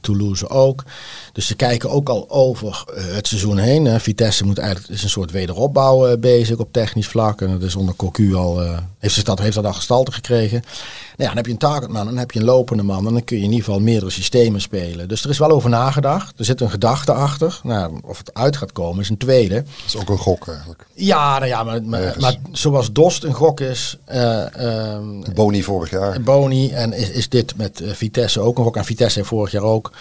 Toulouse 0.00 0.48
ook. 0.48 0.84
Dus 1.32 1.46
ze 1.46 1.54
kijken 1.54 1.90
ook 1.90 2.08
al 2.08 2.30
over 2.30 2.84
uh, 2.96 3.14
het 3.14 3.26
seizoen 3.26 3.58
heen. 3.58 3.84
Uh, 3.84 3.98
Vitesse 3.98 4.44
moet 4.44 4.58
eigenlijk 4.58 4.92
is 4.92 5.02
een 5.02 5.10
soort 5.10 5.30
wederopbouw 5.30 6.16
bezig 6.16 6.58
op 6.58 6.72
technisch 6.72 7.08
vlak. 7.08 7.40
En 7.40 7.50
dat 7.50 7.62
is 7.62 7.76
onder 7.76 7.94
Cocu 7.94 8.34
al 8.34 8.62
heeft, 9.00 9.26
dat, 9.26 9.38
heeft 9.38 9.54
dat 9.54 9.64
al 9.64 9.72
gestalte 9.72 10.12
gekregen. 10.12 10.60
Nou 10.60 11.16
ja, 11.16 11.26
dan 11.26 11.36
heb 11.36 11.46
je 11.46 11.52
een 11.52 11.58
targetman, 11.58 12.04
dan 12.04 12.16
heb 12.16 12.30
je 12.30 12.38
een 12.38 12.44
lopende 12.44 12.82
man. 12.82 13.06
En 13.06 13.12
dan 13.12 13.24
kun 13.24 13.36
je 13.36 13.42
in 13.42 13.50
ieder 13.50 13.64
geval 13.64 13.80
meerdere 13.80 14.10
systemen 14.10 14.60
spelen. 14.60 15.08
Dus 15.08 15.24
er 15.24 15.30
is 15.30 15.38
wel 15.38 15.50
over 15.50 15.70
nagedacht. 15.70 16.38
Er 16.38 16.44
zit 16.44 16.60
een 16.60 16.70
gedachte 16.70 17.12
achter. 17.12 17.60
Nou, 17.62 18.00
of 18.04 18.18
het 18.18 18.34
uit 18.34 18.56
gaat 18.56 18.72
komen 18.72 19.00
is 19.00 19.08
een 19.08 19.16
tweede. 19.16 19.54
Dat 19.54 19.64
is 19.86 19.96
ook 19.96 20.08
een 20.08 20.18
gok 20.18 20.48
eigenlijk. 20.48 20.86
Ja, 20.94 21.38
nou 21.38 21.50
ja 21.50 21.62
maar, 21.62 21.82
maar, 21.82 22.14
maar 22.18 22.36
zoals 22.52 22.92
Dost 22.92 23.24
een 23.24 23.34
gok 23.34 23.60
is. 23.60 23.98
Uh, 24.12 24.98
Boni 25.34 25.62
vorig 25.62 25.90
jaar. 25.90 26.20
Boni 26.20 26.70
en 26.70 26.92
is, 26.92 27.10
is 27.10 27.28
dit 27.28 27.56
met 27.56 27.80
uh, 27.80 27.92
Vitesse 27.92 28.40
ook 28.40 28.58
een 28.58 28.64
gok. 28.64 28.76
En 28.76 28.84
Vitesse 28.84 29.18
heeft 29.18 29.30
vorig 29.30 29.50
jaar 29.50 29.62
ook 29.62 29.92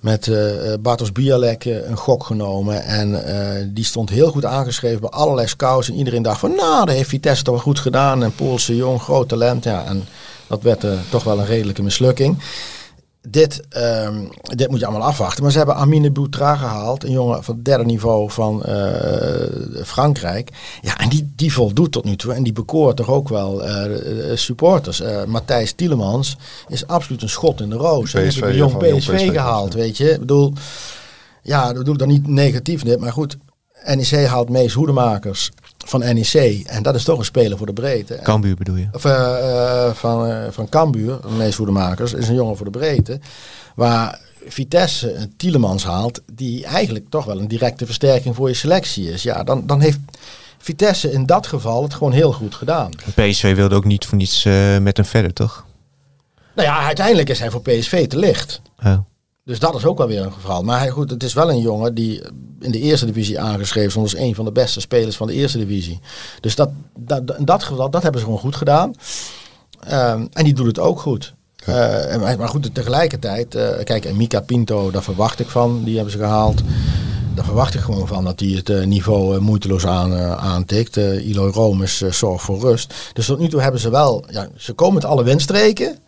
met 0.00 0.26
uh, 0.26 0.38
Bartos 0.80 1.12
Bialek 1.12 1.64
een 1.64 1.96
gok 1.96 2.24
genomen. 2.24 2.84
En 2.84 3.22
die 3.74 3.84
stond 3.84 4.10
heel 4.10 4.30
goed 4.30 4.44
aangeschreven 4.44 5.00
bij 5.00 5.10
allerlei 5.10 5.48
scouts. 5.48 5.88
En 5.88 5.94
iedereen 5.94 6.22
dacht 6.22 6.40
van, 6.40 6.54
nou, 6.56 6.86
dat 6.86 6.94
heeft 6.94 7.08
Vitesse 7.08 7.44
toch 7.44 7.54
wel 7.54 7.62
goed 7.62 7.78
gedaan. 7.78 8.22
En 8.22 8.34
Poolse 8.34 8.76
jong, 8.76 9.00
groot 9.00 9.28
talent. 9.28 9.64
Ja, 9.64 9.84
en 9.84 10.04
dat 10.46 10.62
werd 10.62 10.84
toch 11.10 11.24
wel 11.24 11.38
een 11.38 11.46
redelijke 11.46 11.82
mislukking. 11.82 12.38
Dit, 13.30 13.62
um, 13.76 14.28
dit 14.42 14.70
moet 14.70 14.78
je 14.78 14.86
allemaal 14.86 15.08
afwachten. 15.08 15.42
Maar 15.42 15.52
ze 15.52 15.58
hebben 15.58 15.76
Amine 15.76 16.10
Boutra 16.10 16.56
gehaald, 16.56 17.04
een 17.04 17.10
jongen 17.10 17.44
van 17.44 17.54
het 17.54 17.64
derde 17.64 17.84
niveau 17.84 18.30
van 18.30 18.62
uh, 18.68 19.84
Frankrijk. 19.84 20.50
Ja, 20.80 20.98
en 20.98 21.08
die, 21.08 21.32
die 21.36 21.52
voldoet 21.52 21.92
tot 21.92 22.04
nu 22.04 22.16
toe. 22.16 22.32
En 22.32 22.42
die 22.42 22.52
bekoort 22.52 22.96
toch 22.96 23.08
ook 23.08 23.28
wel 23.28 23.68
uh, 23.68 24.36
supporters. 24.36 25.02
Matthijs 25.26 25.72
Tielemans 25.72 26.36
is 26.68 26.86
absoluut 26.86 27.22
een 27.22 27.28
schot 27.28 27.60
in 27.60 27.68
de 27.70 27.76
roos. 27.76 28.12
PSV, 28.12 28.40
een 28.40 28.56
jong 28.56 28.76
PSV, 28.76 29.14
PSV 29.14 29.30
gehaald, 29.30 29.74
weet 29.74 29.96
je. 29.96 30.12
Ik 30.12 30.20
bedoel, 30.20 30.52
ja, 31.42 31.66
dat 31.66 31.76
bedoel 31.76 31.92
ik 31.92 31.98
dan 31.98 32.08
niet 32.08 32.26
negatief 32.26 32.84
net, 32.84 33.00
maar 33.00 33.12
goed. 33.12 33.36
NEC 33.84 34.26
haalt 34.26 34.48
meest 34.48 34.74
hoedemakers 34.74 35.50
van 35.88 36.00
NEC. 36.00 36.62
En 36.66 36.82
dat 36.82 36.94
is 36.94 37.04
toch 37.04 37.18
een 37.18 37.24
speler 37.24 37.58
voor 37.58 37.66
de 37.66 37.72
breedte. 37.72 38.20
Cambuur 38.22 38.56
bedoel 38.56 38.76
je? 38.76 38.88
Of, 38.92 39.04
uh, 39.04 39.90
van, 39.92 40.28
uh, 40.28 40.36
van 40.50 40.68
Cambuur, 40.68 41.20
de 41.20 41.28
meest 41.36 41.56
hoedemakers, 41.56 42.12
is 42.12 42.28
een 42.28 42.34
jongen 42.34 42.56
voor 42.56 42.70
de 42.70 42.78
breedte. 42.78 43.20
Waar 43.74 44.20
Vitesse 44.46 45.14
een 45.14 45.36
Tielemans 45.36 45.84
haalt, 45.84 46.22
die 46.32 46.64
eigenlijk 46.64 47.10
toch 47.10 47.24
wel 47.24 47.38
een 47.38 47.48
directe 47.48 47.86
versterking 47.86 48.34
voor 48.34 48.48
je 48.48 48.54
selectie 48.54 49.12
is. 49.12 49.22
Ja, 49.22 49.44
dan, 49.44 49.66
dan 49.66 49.80
heeft 49.80 49.98
Vitesse 50.58 51.12
in 51.12 51.26
dat 51.26 51.46
geval 51.46 51.82
het 51.82 51.94
gewoon 51.94 52.12
heel 52.12 52.32
goed 52.32 52.54
gedaan. 52.54 52.90
PSV 53.14 53.54
wilde 53.54 53.74
ook 53.74 53.84
niet 53.84 54.06
voor 54.06 54.18
niets 54.18 54.44
uh, 54.44 54.78
met 54.78 54.96
hem 54.96 55.06
verder, 55.06 55.32
toch? 55.32 55.66
Nou 56.54 56.68
ja, 56.68 56.86
uiteindelijk 56.86 57.28
is 57.28 57.38
hij 57.38 57.50
voor 57.50 57.62
PSV 57.62 58.06
te 58.06 58.18
licht. 58.18 58.60
Oh. 58.84 58.98
Dus 59.48 59.58
dat 59.58 59.74
is 59.74 59.84
ook 59.84 59.98
wel 59.98 60.06
weer 60.06 60.22
een 60.22 60.32
verhaal. 60.32 60.62
Maar 60.62 60.78
hij, 60.78 60.90
goed, 60.90 61.10
het 61.10 61.22
is 61.22 61.32
wel 61.32 61.50
een 61.50 61.60
jongen 61.60 61.94
die 61.94 62.22
in 62.60 62.70
de 62.70 62.78
eerste 62.80 63.06
divisie 63.06 63.40
aangeschreven 63.40 63.90
stond 63.90 64.04
als 64.04 64.16
een 64.16 64.34
van 64.34 64.44
de 64.44 64.52
beste 64.52 64.80
spelers 64.80 65.16
van 65.16 65.26
de 65.26 65.32
eerste 65.32 65.58
divisie. 65.58 66.00
Dus 66.40 66.54
dat, 66.54 66.70
dat, 66.98 67.36
in 67.38 67.44
dat 67.44 67.62
geval, 67.62 67.90
dat 67.90 68.02
hebben 68.02 68.20
ze 68.20 68.26
gewoon 68.26 68.42
goed 68.42 68.56
gedaan. 68.56 68.92
Um, 69.92 70.28
en 70.32 70.44
die 70.44 70.54
doet 70.54 70.66
het 70.66 70.78
ook 70.78 71.00
goed. 71.00 71.34
Uh, 71.68 72.36
maar 72.36 72.48
goed, 72.48 72.74
tegelijkertijd, 72.74 73.54
uh, 73.54 73.68
kijk, 73.84 74.04
en 74.04 74.16
Mika 74.16 74.40
Pinto, 74.40 74.90
daar 74.90 75.02
verwacht 75.02 75.40
ik 75.40 75.48
van. 75.48 75.84
Die 75.84 75.94
hebben 75.94 76.12
ze 76.12 76.18
gehaald. 76.18 76.62
Daar 77.34 77.44
verwacht 77.44 77.74
ik 77.74 77.80
gewoon 77.80 78.06
van 78.06 78.24
dat 78.24 78.40
hij 78.40 78.48
het 78.48 78.68
uh, 78.68 78.84
niveau 78.84 79.40
moeiteloos 79.40 79.86
aan, 79.86 80.14
aantikt. 80.36 80.96
Ilo 80.96 81.50
Romes 81.50 81.98
zorgt 81.98 82.44
voor 82.44 82.60
rust. 82.60 82.94
Dus 83.12 83.26
tot 83.26 83.38
nu 83.38 83.48
toe 83.48 83.60
hebben 83.60 83.80
ze 83.80 83.90
wel, 83.90 84.24
ja, 84.30 84.48
ze 84.56 84.72
komen 84.72 84.94
met 84.94 85.04
alle 85.04 85.22
windstreken. 85.22 85.98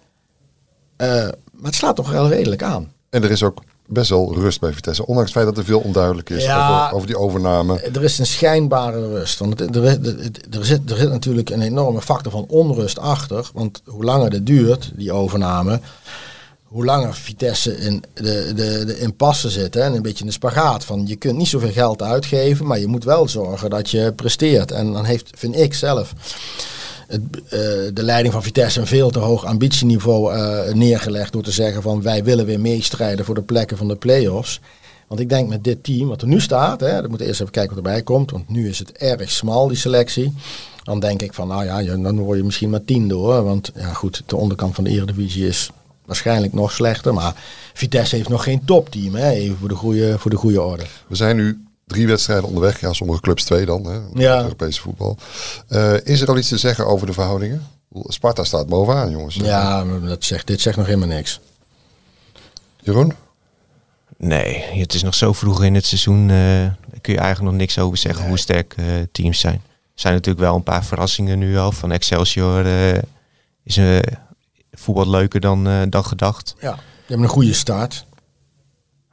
maar 0.97 1.35
het 1.63 1.75
slaat 1.75 1.97
toch 1.97 2.11
wel 2.11 2.29
redelijk 2.29 2.63
aan. 2.63 2.99
En 3.11 3.23
er 3.23 3.31
is 3.31 3.43
ook 3.43 3.63
best 3.87 4.11
wel 4.11 4.35
rust 4.35 4.61
bij 4.61 4.73
Vitesse. 4.73 5.07
Ondanks 5.07 5.31
het 5.31 5.39
feit 5.39 5.55
dat 5.55 5.59
er 5.59 5.71
veel 5.71 5.81
onduidelijk 5.81 6.31
is 6.31 6.45
over, 6.45 6.93
over, 6.93 7.07
die 7.07 7.19
overname. 7.19 7.81
Er 7.81 8.03
is 8.03 8.19
een 8.19 8.27
schijnbare 8.27 9.09
rust. 9.09 9.39
Want 9.39 9.61
er, 9.61 9.85
er, 9.85 9.99
er, 10.51 10.65
zit, 10.65 10.91
er 10.91 10.97
zit 10.97 11.11
natuurlijk 11.11 11.51
een 11.51 11.63
enorme 11.63 12.03
factor 12.03 12.33
van 12.33 12.45
onrust 12.49 12.99
achter. 12.99 13.51
Want 13.55 13.83
hoe 13.85 14.05
langer 14.05 14.33
het 14.33 14.47
duurt, 14.47 14.91
die 14.95 15.13
overname, 15.13 15.81
hoe 16.65 16.85
langer 16.85 17.15
Vitesse 17.15 17.79
in 17.79 18.05
de, 18.15 18.53
de, 18.55 18.85
de 18.85 18.99
impasse 18.99 19.51
zit. 19.51 19.75
Hè, 19.75 19.81
en 19.81 19.95
een 19.95 20.03
beetje 20.03 20.21
in 20.21 20.27
de 20.27 20.33
spagaat. 20.33 20.85
Van 20.85 21.07
je 21.07 21.17
kunt 21.17 21.37
niet 21.37 21.49
zoveel 21.49 21.73
geld 21.73 22.03
uitgeven, 22.03 22.67
maar 22.67 22.79
je 22.79 22.87
moet 22.87 23.05
wel 23.05 23.29
zorgen 23.29 23.71
dat 23.71 23.91
je 23.91 24.13
presteert. 24.17 24.71
En 24.71 24.93
dan 24.93 25.05
heeft, 25.05 25.31
vind 25.35 25.57
ik 25.57 25.75
zelf 25.75 26.13
uh, 27.11 27.19
de 27.95 28.03
leiding 28.03 28.33
van 28.33 28.43
Vitesse 28.43 28.81
een 28.81 28.87
veel 28.87 29.11
te 29.11 29.19
hoog 29.19 29.45
ambitieniveau 29.45 30.35
uh, 30.35 30.75
neergelegd 30.75 31.33
door 31.33 31.43
te 31.43 31.51
zeggen 31.51 31.83
van 31.83 32.03
wij 32.03 32.25
willen 32.25 32.47
weer 32.47 32.61
meestrijden 32.61 33.25
voor 33.25 33.35
de 33.35 33.43
plekken 33.43 33.77
van 33.77 33.89
de 33.89 33.97
play-offs. 33.97 34.61
Want 35.07 35.21
ik 35.21 35.29
denk 35.29 35.49
met 35.49 35.65
dit 35.65 35.85
team 35.85 36.09
wat 36.09 36.23
er 36.23 36.29
nu 36.29 36.41
staat, 36.41 36.81
hè, 36.81 36.93
dan 36.93 37.01
moeten 37.01 37.19
we 37.19 37.27
eerst 37.27 37.41
even 37.41 37.53
kijken 37.53 37.75
wat 37.75 37.85
erbij 37.85 38.03
komt, 38.03 38.31
want 38.31 38.49
nu 38.49 38.69
is 38.69 38.79
het 38.79 38.93
erg 38.93 39.31
smal 39.31 39.69
die 39.69 39.77
selectie. 39.77 40.33
Dan 40.83 41.01
denk 41.01 41.23
ik 41.23 41.35
van 41.35 41.49
nou 41.49 41.65
ja, 41.65 41.97
dan 41.97 42.19
word 42.19 42.39
je 42.39 42.45
misschien 42.45 42.71
maar 42.71 42.85
tiende 42.85 43.15
hoor. 43.15 43.45
Want 43.45 43.73
ja 43.75 43.93
goed, 43.93 44.23
de 44.27 44.37
onderkant 44.37 44.75
van 44.75 44.85
de 44.85 44.91
Eredivisie 44.91 45.47
is 45.47 45.71
waarschijnlijk 46.05 46.53
nog 46.53 46.73
slechter. 46.73 47.15
Maar 47.15 47.35
Vitesse 47.75 48.17
heeft 48.17 48.29
nog 48.29 48.43
geen 48.43 48.65
topteam, 48.65 49.15
hè, 49.15 49.31
even 49.31 49.57
voor 49.57 49.69
de 49.69 49.75
goede, 49.75 50.19
voor 50.19 50.31
de 50.31 50.37
goede 50.37 50.63
orde. 50.63 50.85
We 51.07 51.17
zijn 51.17 51.37
nu 51.37 51.65
drie 51.91 52.07
wedstrijden 52.07 52.45
onderweg. 52.47 52.81
Ja, 52.81 52.93
sommige 52.93 53.21
clubs 53.21 53.45
twee 53.45 53.67
dan, 53.67 53.85
hè, 53.85 53.99
ja. 54.15 54.43
Europese 54.43 54.81
voetbal. 54.81 55.17
Uh, 55.69 55.95
is 56.05 56.21
er 56.21 56.29
al 56.29 56.39
iets 56.39 56.49
te 56.49 56.57
zeggen 56.59 56.87
over 56.87 57.07
de 57.07 57.13
verhoudingen? 57.13 57.67
Sparta 57.93 58.45
staat 58.45 58.67
bovenaan, 58.67 59.11
jongens. 59.11 59.35
Ja, 59.35 59.85
dat 59.85 60.25
zegt, 60.25 60.47
dit 60.47 60.61
zegt 60.61 60.77
nog 60.77 60.87
helemaal 60.87 61.09
niks. 61.09 61.41
Jeroen? 62.83 63.13
Nee, 64.17 64.65
het 64.73 64.95
is 64.95 65.03
nog 65.03 65.15
zo 65.15 65.33
vroeg 65.33 65.65
in 65.65 65.75
het 65.75 65.87
seizoen. 65.87 66.23
eh, 66.23 66.37
daar 66.91 67.01
kun 67.01 67.13
je 67.13 67.19
eigenlijk 67.19 67.51
nog 67.51 67.61
niks 67.61 67.79
over 67.79 67.99
zeggen 67.99 68.27
hoe 68.27 68.39
sterk 68.39 68.75
eh, 68.77 68.87
teams 69.13 69.41
zijn. 69.41 69.55
Er 69.55 70.07
zijn 70.07 70.15
natuurlijk 70.15 70.45
wel 70.45 70.55
een 70.57 70.63
paar 70.63 70.85
verrassingen 70.85 71.39
nu 71.39 71.59
al. 71.59 71.73
Van 71.73 71.93
Excelsior 71.93 72.67
eh, 72.67 73.03
is 73.65 73.77
eh 73.77 73.99
voetbal 74.73 75.09
leuker 75.11 75.41
dan, 75.41 75.67
eh, 75.69 75.83
dan 75.89 76.05
gedacht. 76.05 76.55
Ja, 76.61 76.73
die 76.75 76.83
hebben 77.07 77.27
een 77.27 77.33
goede 77.33 77.53
start. 77.53 78.05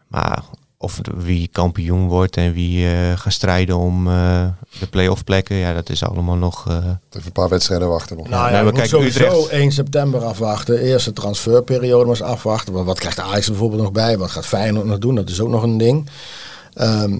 Maar 0.07 0.43
of 0.79 0.99
de- 1.01 1.11
wie 1.17 1.47
kampioen 1.51 2.07
wordt 2.07 2.37
en 2.37 2.53
wie 2.53 2.87
eh 2.87 3.17
gaat 3.17 3.33
strijden 3.33 3.77
om 3.77 4.07
eh, 4.07 4.45
de 4.79 4.87
play-off 4.87 5.23
plekken, 5.23 5.55
ja, 5.55 5.73
dat 5.73 5.89
is 5.89 6.03
allemaal 6.03 6.35
nog. 6.35 6.67
eh, 6.67 6.75
Even 6.75 6.95
een 7.25 7.31
paar 7.31 7.49
wedstrijden 7.49 7.87
wachten 7.89 8.17
nog. 8.17 8.29
Nou 8.29 8.51
ja, 8.51 8.61
nee, 8.61 8.71
we 8.71 8.77
maar 8.77 8.87
sowieso 8.87 9.23
Utrecht- 9.25 9.47
1 9.49 9.71
september 9.71 10.23
afwachten. 10.23 10.79
Eerste 10.79 11.13
transferperiode 11.13 12.05
maar 12.05 12.15
eens 12.15 12.21
afwachten. 12.21 12.73
Want 12.73 12.85
wat 12.85 12.99
krijgt 12.99 13.19
Ajax 13.19 13.45
er 13.45 13.51
bijvoorbeeld 13.51 13.81
nog 13.81 13.91
bij? 13.91 14.17
Wat 14.17 14.31
gaat 14.31 14.45
Feyenoord 14.45 14.85
nog 14.85 14.97
doen? 14.97 15.15
Dat 15.15 15.29
is 15.29 15.39
ook 15.39 15.49
nog 15.49 15.63
een 15.63 15.77
ding. 15.77 16.09
Ehm, 16.73 17.19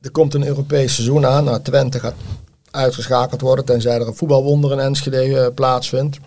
er 0.00 0.10
komt 0.10 0.34
een 0.34 0.46
Europees 0.46 0.94
seizoen 0.94 1.26
aan. 1.26 1.44
Nou, 1.44 1.62
Twente 1.62 2.00
gaat 2.00 2.14
uitgeschakeld 2.70 3.40
worden 3.40 3.64
tenzij 3.64 4.00
er 4.00 4.06
een 4.06 4.14
voetbalwonder 4.16 4.72
in 4.72 4.78
Enschede 4.78 5.52
plaatsvindt. 5.54 6.18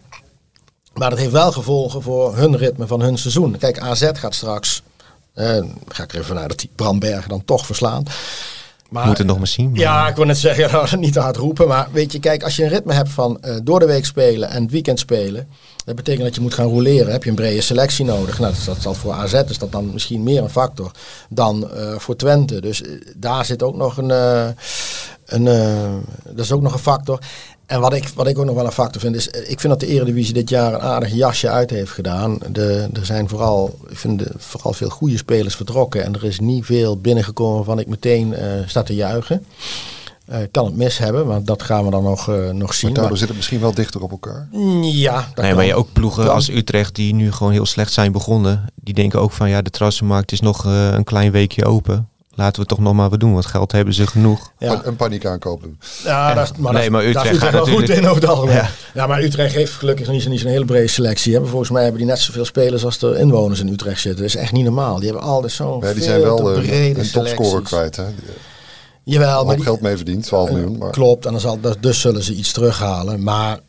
Maar 0.94 1.10
dat 1.10 1.20
heeft 1.20 1.32
wel 1.32 1.52
gevolgen 1.52 2.02
voor 2.02 2.36
hun 2.36 2.58
ritme 2.58 2.88
van 2.88 3.02
hun 3.02 3.18
seizoen. 3.18 3.58
Kijk, 3.58 3.80
AZ 3.80 4.10
gaat 4.14 4.36
straks, 4.36 4.84
eh, 5.34 5.64
ga 5.88 6.04
ik 6.04 6.14
er 6.14 6.20
even 6.20 6.36
naar 6.36 6.48
dat 6.48 6.60
die 6.60 6.70
Brandbergen 6.76 7.30
dan 7.30 7.46
toch 7.46 7.66
verslaan. 7.66 8.04
Maar, 8.90 9.08
moet 9.08 9.18
het 9.18 9.28
nog 9.28 9.38
maar 9.38 9.48
zien. 9.48 9.72
maar- 9.72 9.80
ja, 9.80 10.08
ik 10.08 10.16
wil 10.16 10.26
net 10.26 10.38
zeggen, 10.38 10.72
nou, 10.72 10.98
niet 10.98 11.14
te 11.14 11.20
hard 11.20 11.36
roepen. 11.38 11.68
Maar 11.68 11.88
weet 11.92 12.12
je, 12.12 12.20
kijk, 12.20 12.44
als 12.44 12.56
je 12.56 12.64
een 12.64 12.70
ritme 12.70 12.94
hebt 12.94 13.10
van 13.10 13.42
eh, 13.42 13.56
door 13.64 13.80
de 13.80 13.86
week 13.86 14.06
spelen 14.06 14.50
en 14.50 14.62
het 14.62 14.72
weekend 14.72 15.00
spelen. 15.00 15.48
Dat 15.86 15.96
betekent 15.96 16.24
dat 16.24 16.36
je 16.36 16.42
moet 16.42 16.54
gaan 16.54 16.66
roleren. 16.68 17.12
Heb 17.12 17.24
je 17.24 17.30
een 17.30 17.36
brede 17.36 17.62
selectie 17.62 18.06
nodig. 18.06 18.40
Nou, 18.40 18.54
dat, 18.54 18.66
dat 18.66 18.82
zal 18.82 18.94
voor 18.94 19.12
AZ 19.14 19.34
is 19.34 19.58
dat 19.58 19.72
dan 19.72 19.94
misschien 19.94 20.24
meer 20.24 20.42
een 20.44 20.50
factor 20.50 20.92
dan 21.30 21.72
eh, 21.72 21.96
voor 21.98 22.16
Twente. 22.16 22.62
Dus 22.62 22.84
daar 23.16 23.46
zit 23.46 23.64
ook 23.64 23.76
nog 23.76 23.98
een, 23.98 24.10
een 25.26 25.44
dat 26.24 26.46
is 26.46 26.52
ook 26.52 26.62
nog 26.62 26.74
een 26.74 26.80
factor. 26.80 27.20
En 27.72 27.80
wat 27.80 27.94
ik, 27.94 28.08
wat 28.16 28.28
ik 28.28 28.38
ook 28.40 28.46
nog 28.46 28.56
wel 28.56 28.66
een 28.66 28.72
factor 28.72 29.02
vind, 29.02 29.16
is 29.16 29.30
eh, 29.30 29.42
ik 29.42 29.60
vind 29.60 29.74
dat 29.74 29.80
de 29.80 29.88
Eredivisie 29.88 30.34
dit 30.34 30.50
jaar 30.50 30.74
een 30.74 30.80
aardig 30.80 31.14
jasje 31.14 31.50
uit 31.50 31.70
heeft 31.70 31.92
gedaan. 31.92 32.38
De, 32.52 32.88
er 32.94 33.06
zijn 33.06 33.30
vooral, 33.30 33.78
ik 33.90 33.98
vind 33.98 34.20
de, 34.20 34.32
vooral 34.38 34.74
veel 34.74 34.90
goede 34.90 35.18
spelers 35.18 35.56
vertrokken. 35.56 36.04
En 36.04 36.14
er 36.14 36.24
is 36.24 36.40
niet 36.40 36.66
veel 36.66 36.98
binnengekomen 36.98 37.56
waarvan 37.56 37.80
ik 37.80 37.88
meteen 37.88 38.34
eh 38.34 38.44
sta 38.66 38.84
te 38.84 38.96
juichen. 38.96 39.46
Eh, 40.26 40.42
ik 40.42 40.52
kan 40.52 40.66
het 40.66 40.76
mis 40.76 40.98
hebben, 40.98 41.28
maar 41.28 41.44
dat 41.44 41.64
gaan 41.64 41.86
we 41.86 41.92
dan 41.92 42.04
nog, 42.04 42.30
eh, 42.30 42.50
nog 42.50 42.74
zien. 42.74 42.90
Maar 42.92 43.00
daardoor 43.00 43.18
zit 43.18 43.28
het 43.28 43.38
misschien 43.38 43.60
wel 43.60 43.74
dichter 43.74 44.02
op 44.02 44.12
elkaar. 44.12 44.48
ja, 44.82 45.16
dat 45.16 45.36
Nee, 45.36 45.46
kan. 45.48 45.56
maar 45.56 45.66
je 45.66 45.76
ook 45.76 45.94
ploegen 45.94 46.26
Kan. 46.26 46.34
als 46.34 46.50
Utrecht 46.50 46.96
die 46.96 47.14
nu 47.14 47.32
gewoon 47.32 47.52
heel 47.52 47.66
slecht 47.66 47.94
zijn 47.94 48.12
begonnen. 48.12 48.66
Die 48.76 48.94
denken 48.94 49.20
ook 49.22 49.32
van 49.32 49.50
ja, 49.50 49.62
de 49.62 49.70
transfermarkt 49.70 50.32
is 50.32 50.40
nog 50.42 50.66
eh, 50.66 50.92
een 50.92 51.04
klein 51.04 51.32
weekje 51.32 51.66
open. 51.66 52.10
Laten 52.36 52.62
we 52.62 52.68
toch 52.68 52.80
nog 52.80 52.94
maar 52.94 53.10
wat 53.10 53.20
doen, 53.20 53.34
want 53.34 53.46
geld 53.46 53.72
hebben 53.72 53.94
ze 53.94 54.08
genoeg. 54.08 54.52
Ja. 54.58 54.82
Een 54.84 54.96
paniek 54.96 55.26
aankoop 55.26 55.62
doen. 55.62 55.80
Ja, 56.04 56.34
dat 56.34 56.44
is, 56.44 56.52
maar, 56.58 56.74
Nee, 56.74 56.82
dat, 56.82 56.92
maar 56.92 57.02
daar 57.02 57.10
is 57.12 57.16
Utrecht 57.18 57.38
gaat 57.44 57.52
wel 57.52 57.62
goed 57.62 57.72
natuurlijk- 57.72 58.00
in 58.02 58.08
over 58.08 58.22
het 58.22 58.30
algemeen. 58.32 58.56
Ja. 58.56 58.70
Ja. 58.94 59.08
maar 59.08 59.22
Utrecht 59.24 59.54
heeft 59.56 59.72
gelukkig 59.74 60.08
niet, 60.10 60.22
zo- 60.22 60.30
niet 60.30 60.40
zo'n 60.40 60.50
hele 60.50 60.66
brede 60.66 60.88
selectie. 60.88 61.34
Hè. 61.36 61.46
Volgens 61.46 61.70
mij 61.70 61.82
hebben 61.82 62.02
die 62.02 62.10
net 62.10 62.20
zoveel 62.20 62.46
spelers 62.46 62.86
als 62.86 63.02
er 63.02 63.18
inwoners 63.18 63.60
in 63.60 63.68
Utrecht 63.68 64.02
zitten. 64.02 64.22
Dat 64.22 64.30
is 64.36 64.42
echt 64.42 64.52
niet 64.52 64.64
normaal. 64.64 64.96
Die 65.00 65.06
hebben 65.10 65.24
altijd 65.24 65.52
zo'n 65.52 65.80
Ja, 65.80 65.80
die 65.80 65.94
veel 65.94 66.04
zijn 66.04 66.22
wel 66.22 66.36
te 66.38 66.44
eh, 66.54 66.60
brede 66.60 67.00
een 67.00 67.12
topscorer 67.12 67.62
kwijt. 67.62 67.96
Hè. 67.96 68.04
Jawel, 69.04 69.38
Al 69.38 69.46
maar 69.46 69.56
die, 69.56 69.64
geld 69.64 69.82
mee 69.82 69.96
verdiend, 69.96 70.24
12 70.24 70.50
miljoen. 70.52 70.78
Maar 70.78 70.90
klopt. 70.92 71.26
En 71.26 71.32
dan 71.32 71.42
zal, 71.42 71.60
dat- 71.60 71.78
dus 71.80 72.02
zullen 72.02 72.24
ze 72.24 72.34
iets 72.34 72.52
terughalen. 72.52 73.24
Maar 73.24 73.60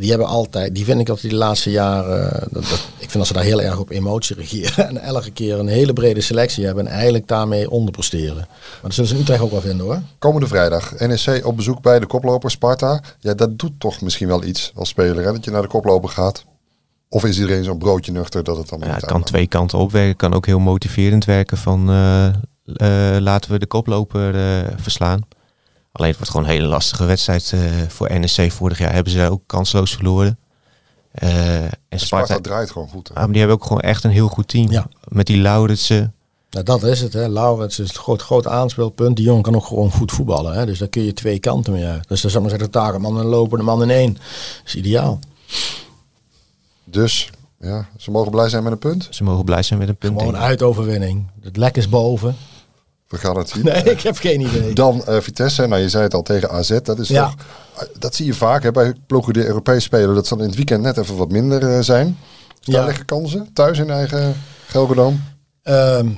die 0.00 0.10
hebben 0.10 0.26
altijd, 0.28 0.74
die 0.74 0.84
vind 0.84 1.00
ik 1.00 1.06
dat 1.06 1.20
die 1.20 1.30
de 1.30 1.36
laatste 1.36 1.70
jaren, 1.70 2.32
eh, 2.32 2.40
dat, 2.50 2.62
dat- 2.62 2.88
ik 2.98 3.10
vind 3.10 3.12
dat 3.12 3.26
ze 3.26 3.32
daar 3.32 3.42
heel 3.42 3.62
erg 3.62 3.78
op 3.78 3.90
emotie 3.90 4.36
regeren. 4.36 4.86
En 4.88 4.96
elke 4.98 5.30
keer 5.30 5.58
een 5.58 5.68
hele 5.68 5.92
brede 5.92 6.20
selectie 6.20 6.64
hebben 6.64 6.86
en 6.86 6.92
eigenlijk 6.92 7.28
daarmee 7.28 7.70
onderpresteren. 7.70 8.36
Maar 8.36 8.78
dat 8.82 8.94
zullen 8.94 9.08
ze 9.10 9.14
in 9.16 9.20
Utrecht 9.20 9.40
ook 9.42 9.50
wel 9.50 9.60
vinden 9.60 9.86
hoor. 9.86 10.02
komende 10.18 10.46
vrijdag, 10.46 10.98
NEC 10.98 11.46
op 11.46 11.56
bezoek 11.56 11.82
bij 11.82 11.98
de 12.00 12.06
koploper 12.06 12.50
Sparta. 12.50 13.02
Ja, 13.20 13.34
dat 13.34 13.58
doet 13.58 13.72
toch 13.80 14.00
misschien 14.00 14.28
wel 14.28 14.44
iets 14.44 14.72
als 14.74 14.88
speler, 14.88 15.24
hè, 15.24 15.32
dat 15.32 15.44
je 15.44 15.50
naar 15.50 15.62
de 15.62 15.68
koploper 15.68 16.08
gaat. 16.08 16.44
Of 17.08 17.24
is 17.24 17.38
iedereen 17.38 17.64
zo'n 17.64 17.78
broodje 17.78 18.12
nuchter 18.12 18.44
dat 18.44 18.56
het 18.56 18.68
dan 18.68 18.78
Ja, 18.80 18.94
het 18.94 19.04
kan 19.04 19.22
twee 19.22 19.46
kanten 19.46 19.78
opwerken. 19.78 20.16
kan 20.16 20.34
ook 20.34 20.46
heel 20.46 20.58
motiverend 20.58 21.24
werken 21.24 21.56
van 21.56 21.90
eh, 21.90 22.26
eh, 22.26 23.20
laten 23.20 23.50
we 23.50 23.58
de 23.58 23.66
koploper 23.66 24.34
eh, 24.34 24.66
verslaan. 24.76 25.20
Alleen 25.92 26.08
het 26.08 26.16
wordt 26.16 26.30
gewoon 26.32 26.46
een 26.46 26.52
hele 26.52 26.66
lastige 26.66 27.04
wedstrijd 27.04 27.52
eh, 27.52 27.60
voor 27.88 28.18
NEC. 28.18 28.52
Vorig 28.52 28.78
jaar 28.78 28.92
hebben 28.92 29.12
ze 29.12 29.30
ook 29.30 29.42
kansloos 29.46 29.94
verloren. 29.94 30.38
Eh, 31.10 31.62
en 31.62 31.70
Sparta 31.90 32.24
Sparta, 32.26 32.40
draait 32.40 32.70
gewoon 32.70 32.88
goed. 32.88 33.08
hè. 33.08 33.14
ah, 33.14 33.20
maar 33.20 33.30
die 33.30 33.38
hebben 33.38 33.56
ook 33.56 33.64
gewoon 33.64 33.80
echt 33.80 34.04
een 34.04 34.10
heel 34.10 34.28
goed 34.28 34.48
team. 34.48 34.70
Ja. 34.70 34.86
Met 35.08 35.26
die 35.26 35.36
Lauritsen. 35.40 36.14
Nou, 36.50 36.64
dat 36.64 36.82
is 36.82 37.00
het. 37.00 37.12
Hè. 37.12 37.28
Laurens 37.28 37.78
is 37.78 37.88
het 37.88 37.96
groot, 37.96 38.22
groot 38.22 38.46
aanspeelpunt. 38.46 39.16
Die 39.16 39.24
jongen 39.24 39.42
kan 39.42 39.54
ook 39.54 39.64
gewoon 39.64 39.90
goed 39.90 40.12
voetballen. 40.12 40.54
Hè. 40.54 40.66
Dus 40.66 40.78
daar 40.78 40.88
kun 40.88 41.02
je 41.02 41.12
twee 41.12 41.38
kanten 41.38 41.72
mee 41.72 41.84
uit. 41.84 42.08
Dus 42.08 42.20
dan 42.20 42.30
zou 42.30 42.44
ik 42.44 42.50
maar 42.50 42.58
zeggen, 42.58 42.80
takenman 42.80 43.18
en 43.18 43.26
lopende 43.26 43.64
man 43.64 43.82
in 43.82 43.90
één. 43.90 44.12
Dat 44.12 44.22
is 44.64 44.74
ideaal. 44.74 45.18
Dus 46.84 47.30
ja, 47.60 47.88
ze 47.96 48.10
mogen 48.10 48.30
blij 48.30 48.48
zijn 48.48 48.62
met 48.62 48.72
een 48.72 48.78
punt. 48.78 49.06
Ze 49.10 49.24
mogen 49.24 49.44
blij 49.44 49.62
zijn 49.62 49.78
met 49.78 49.88
een 49.88 49.96
punt. 49.96 50.18
Gewoon 50.18 50.34
ik. 50.34 50.40
uitoverwinning. 50.40 51.26
Het 51.40 51.56
lek 51.56 51.76
is 51.76 51.88
boven. 51.88 52.36
We 53.10 53.18
gaan 53.18 53.36
het 53.38 53.48
zien. 53.48 53.64
Nee, 53.64 53.82
ik 53.82 54.00
heb 54.00 54.16
geen 54.16 54.40
idee. 54.40 54.72
Dan 54.84 55.04
eh, 55.06 55.20
Vitesse, 55.20 55.66
nou 55.66 55.80
je 55.82 55.88
zei 55.88 56.02
het 56.02 56.14
al 56.14 56.22
tegen 56.22 56.50
AZ. 56.50 56.78
Dat 56.82 56.98
is 56.98 57.08
Ja. 57.08 57.24
toch, 57.24 57.34
eh, 57.76 57.88
dat 57.98 58.14
zie 58.14 58.26
je 58.26 58.34
vaak 58.34 58.62
hè, 58.62 58.70
bij 58.70 58.94
ploegen 59.06 59.32
die 59.32 59.46
Europees 59.46 59.84
spelen. 59.84 60.14
Dat 60.14 60.26
ze 60.26 60.32
dan 60.34 60.42
in 60.42 60.48
het 60.48 60.56
weekend 60.56 60.82
net 60.82 60.96
even 60.96 61.16
wat 61.16 61.30
minder 61.30 61.74
eh, 61.74 61.80
zijn. 61.80 62.18
Dus 62.58 62.74
daar 62.74 62.80
Ja. 62.80 62.86
liggen 62.86 63.04
kansen. 63.04 63.48
Thuis 63.52 63.78
in 63.78 63.90
eigen 63.90 64.34
Gelredome. 64.66 65.16
Ehm, 65.62 66.08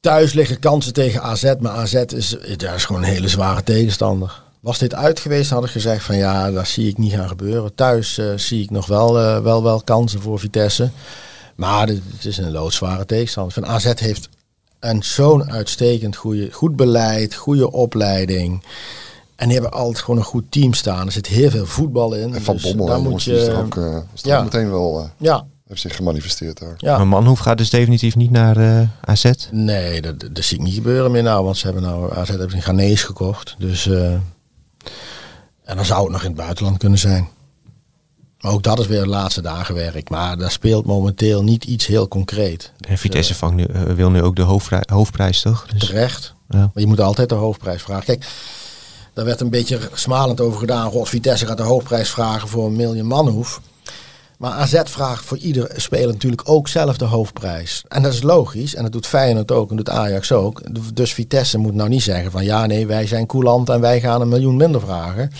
thuis 0.00 0.32
liggen 0.32 0.58
kansen 0.58 0.92
tegen 0.92 1.22
AZ. 1.22 1.54
Maar 1.60 1.72
AZ 1.72 1.94
is, 1.94 2.36
ja, 2.56 2.72
is 2.72 2.84
gewoon 2.84 3.02
een 3.02 3.08
hele 3.08 3.28
zware 3.28 3.62
tegenstander. 3.62 4.42
Was 4.60 4.78
dit 4.78 4.94
uit 4.94 5.20
geweest, 5.20 5.50
had 5.50 5.64
ik 5.64 5.70
gezegd 5.70 6.04
van 6.04 6.16
ja, 6.16 6.50
dat 6.50 6.68
zie 6.68 6.88
ik 6.88 6.98
niet 6.98 7.12
gaan 7.12 7.28
gebeuren. 7.28 7.74
Thuis 7.74 8.20
zie 8.36 8.62
ik 8.62 8.70
nog 8.70 8.86
wel, 8.86 9.12
wel, 9.42 9.62
wel 9.62 9.82
kansen 9.82 10.20
voor 10.20 10.38
Vitesse. 10.38 10.90
Maar 11.56 11.88
het 11.88 12.00
is 12.24 12.36
een 12.38 12.50
loodzware 12.52 13.06
tegenstander. 13.06 13.52
Van 13.52 13.66
AZ 13.66 13.92
heeft 13.94 14.28
een 14.84 15.02
zo'n 15.02 15.50
uitstekend 15.50 16.16
goede, 16.16 16.52
goed 16.52 16.76
beleid, 16.76 17.34
goede 17.34 17.72
opleiding. 17.72 18.62
En 19.36 19.48
die 19.48 19.60
hebben 19.60 19.78
altijd 19.78 19.98
gewoon 19.98 20.20
een 20.20 20.26
goed 20.26 20.44
team 20.48 20.72
staan. 20.72 21.06
Er 21.06 21.12
zit 21.12 21.26
heel 21.26 21.50
veel 21.50 21.66
voetbal 21.66 22.14
in. 22.14 22.34
En 22.34 22.42
Van 22.42 22.54
dus 22.54 22.62
Bommel, 22.62 22.86
daar 22.86 23.00
moet 23.00 23.16
is 23.16 23.24
je... 23.24 23.46
er 23.46 23.58
ook, 23.58 23.76
eh, 23.76 23.96
is 24.14 24.22
er 24.22 24.28
ja. 24.28 24.38
ook 24.38 24.44
meteen 24.44 24.70
wel 24.70 25.00
eh, 25.00 25.06
Ja, 25.16 25.46
heeft 25.68 25.80
zich 25.80 25.96
gemanifesteerd 25.96 26.58
daar. 26.58 26.74
ja. 26.76 26.96
Maar 26.96 27.06
Manhoef 27.06 27.38
gaat 27.38 27.58
dus 27.58 27.70
definitief 27.70 28.16
niet 28.16 28.30
naar 28.30 28.56
eh, 28.56 28.88
AZ. 29.00 29.30
Nee, 29.50 30.02
dat, 30.02 30.20
dat 30.20 30.44
zie 30.44 30.58
ik 30.58 30.64
niet 30.64 30.74
gebeuren 30.74 31.10
meer 31.10 31.22
nou. 31.22 31.44
Want 31.44 31.56
ze 31.56 31.64
hebben 31.64 31.82
nou 31.82 32.14
AZ 32.14 32.28
hebben 32.28 32.54
een 32.54 32.62
Ghanese 32.62 33.06
gekocht. 33.06 33.54
Dus, 33.58 33.86
eh, 33.86 34.12
en 35.64 35.76
dan 35.76 35.84
zou 35.84 36.02
het 36.02 36.12
nog 36.12 36.22
in 36.22 36.28
het 36.28 36.36
buitenland 36.36 36.78
kunnen 36.78 36.98
zijn. 36.98 37.28
Maar 38.44 38.52
ook 38.52 38.62
dat 38.62 38.78
is 38.78 38.86
weer 38.86 39.00
de 39.00 39.08
laatste 39.08 39.42
dagen 39.42 39.74
werk. 39.74 40.10
Maar 40.10 40.38
daar 40.38 40.50
speelt 40.50 40.86
momenteel 40.86 41.42
niet 41.42 41.64
iets 41.64 41.86
heel 41.86 42.08
concreet. 42.08 42.72
En 42.88 42.98
Vitesse 42.98 43.34
vangt 43.34 43.56
nu, 43.56 43.64
eh, 43.64 43.82
wil 43.82 44.10
nu 44.10 44.22
ook 44.22 44.36
de 44.36 44.42
hoofdprijs, 44.86 45.40
toch? 45.40 45.66
Dus, 45.66 45.86
Terecht. 45.86 46.34
ja. 46.48 46.58
Maar 46.58 46.70
je 46.74 46.86
moet 46.86 47.00
altijd 47.00 47.28
de 47.28 47.34
hoofdprijs 47.34 47.82
vragen. 47.82 48.04
Kijk, 48.04 48.26
daar 49.12 49.24
werd 49.24 49.40
een 49.40 49.50
beetje 49.50 49.78
smalend 49.92 50.40
over 50.40 50.58
gedaan. 50.58 50.90
God, 50.90 51.08
Vitesse 51.08 51.46
gaat 51.46 51.56
de 51.56 51.62
hoofdprijs 51.62 52.10
vragen 52.10 52.48
voor 52.48 52.66
een 52.66 52.76
miljoen 52.76 53.06
manhoef. 53.06 53.60
Maar 54.38 54.52
AZ 54.52 54.80
vraagt 54.84 55.24
voor 55.24 55.38
ieder 55.38 55.70
speler 55.76 56.12
natuurlijk 56.12 56.48
ook 56.48 56.68
zelf 56.68 56.96
de 56.96 57.04
hoofdprijs. 57.04 57.84
En 57.88 58.02
dat 58.02 58.12
is 58.12 58.22
logisch. 58.22 58.74
En 58.74 58.82
dat 58.82 58.92
doet 58.92 59.06
Feyenoord 59.06 59.52
ook 59.52 59.70
en 59.70 59.76
doet 59.76 59.90
Ajax 59.90 60.32
ook. 60.32 60.62
Dus 60.94 61.14
Vitesse 61.14 61.58
moet 61.58 61.74
nou 61.74 61.88
niet 61.88 62.02
zeggen 62.02 62.30
van 62.30 62.44
ja 62.44 62.66
nee, 62.66 62.86
wij 62.86 63.06
zijn 63.06 63.26
coulant 63.26 63.68
en 63.68 63.80
wij 63.80 64.00
gaan 64.00 64.20
een 64.20 64.28
miljoen 64.28 64.56
minder 64.56 64.80
vragen. 64.80 65.30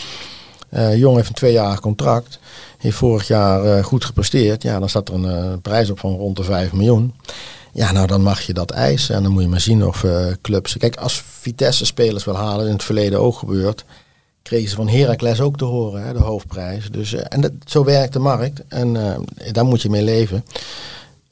Eh 0.74 0.96
Jong 0.96 1.16
heeft 1.16 1.28
een 1.28 1.34
tweejarig 1.34 1.80
contract. 1.80 2.38
Heeft 2.78 2.96
vorig 2.96 3.26
jaar 3.26 3.64
eh, 3.64 3.84
goed 3.84 4.04
gepresteerd. 4.04 4.62
Ja, 4.62 4.78
dan 4.78 4.88
staat 4.88 5.08
er 5.08 5.14
een 5.14 5.24
eh, 5.24 5.52
prijs 5.62 5.90
op 5.90 5.98
van 5.98 6.16
rond 6.16 6.37
de 6.37 6.44
5 6.44 6.72
miljoen. 6.72 7.14
Ja, 7.72 7.92
nou 7.92 8.06
dan 8.06 8.22
mag 8.22 8.40
je 8.40 8.52
dat 8.52 8.70
eisen. 8.70 9.14
En 9.14 9.22
dan 9.22 9.32
moet 9.32 9.42
je 9.42 9.48
maar 9.48 9.60
zien 9.60 9.87
of 9.87 10.04
clubs... 10.42 10.76
Kijk, 10.76 10.96
als 10.96 11.22
Vitesse 11.40 11.87
spelers 11.87 12.24
wil 12.24 12.37
halen, 12.37 12.66
in 12.66 12.72
het 12.72 12.84
verleden 12.84 13.20
ook 13.20 13.37
gebeurd... 13.37 13.84
kregen 14.42 14.68
ze 14.68 14.76
van 14.76 14.88
Heracles 14.88 15.40
ook 15.40 15.56
te 15.56 15.64
horen, 15.64 16.06
hè, 16.06 16.12
de 16.12 16.18
hoofdprijs. 16.18 16.90
Dus, 16.90 17.14
en 17.14 17.40
dat, 17.40 17.52
zo 17.64 17.84
werkt 17.84 18.12
de 18.12 18.18
markt. 18.18 18.62
En 18.68 18.92
daar 19.52 19.64
moet 19.64 19.82
je 19.82 19.90
mee 19.90 20.02
leven. 20.02 20.44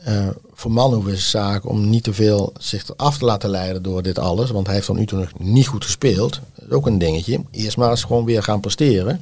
Eh, 0.04 0.28
voor 0.54 0.70
Manu 0.70 1.12
is 1.12 1.30
zaak 1.30 1.68
om 1.68 1.90
niet 1.90 2.04
te 2.04 2.12
veel 2.12 2.52
zich 2.58 2.96
af 2.96 3.18
te 3.18 3.24
laten 3.24 3.50
leiden 3.50 3.82
door 3.82 4.02
dit 4.02 4.18
alles. 4.18 4.50
Want 4.50 4.66
hij 4.66 4.74
heeft 4.74 4.86
tot 4.86 4.96
nu 4.96 5.06
nog 5.10 5.38
niet 5.38 5.66
goed 5.66 5.84
gespeeld. 5.84 6.40
Dat 6.54 6.68
is 6.68 6.74
ook 6.74 6.86
een 6.86 6.98
dingetje. 6.98 7.40
Eerst 7.50 7.76
maar 7.76 7.90
eens 7.90 8.04
gewoon 8.04 8.24
weer 8.24 8.42
gaan 8.42 8.60
presteren. 8.60 9.20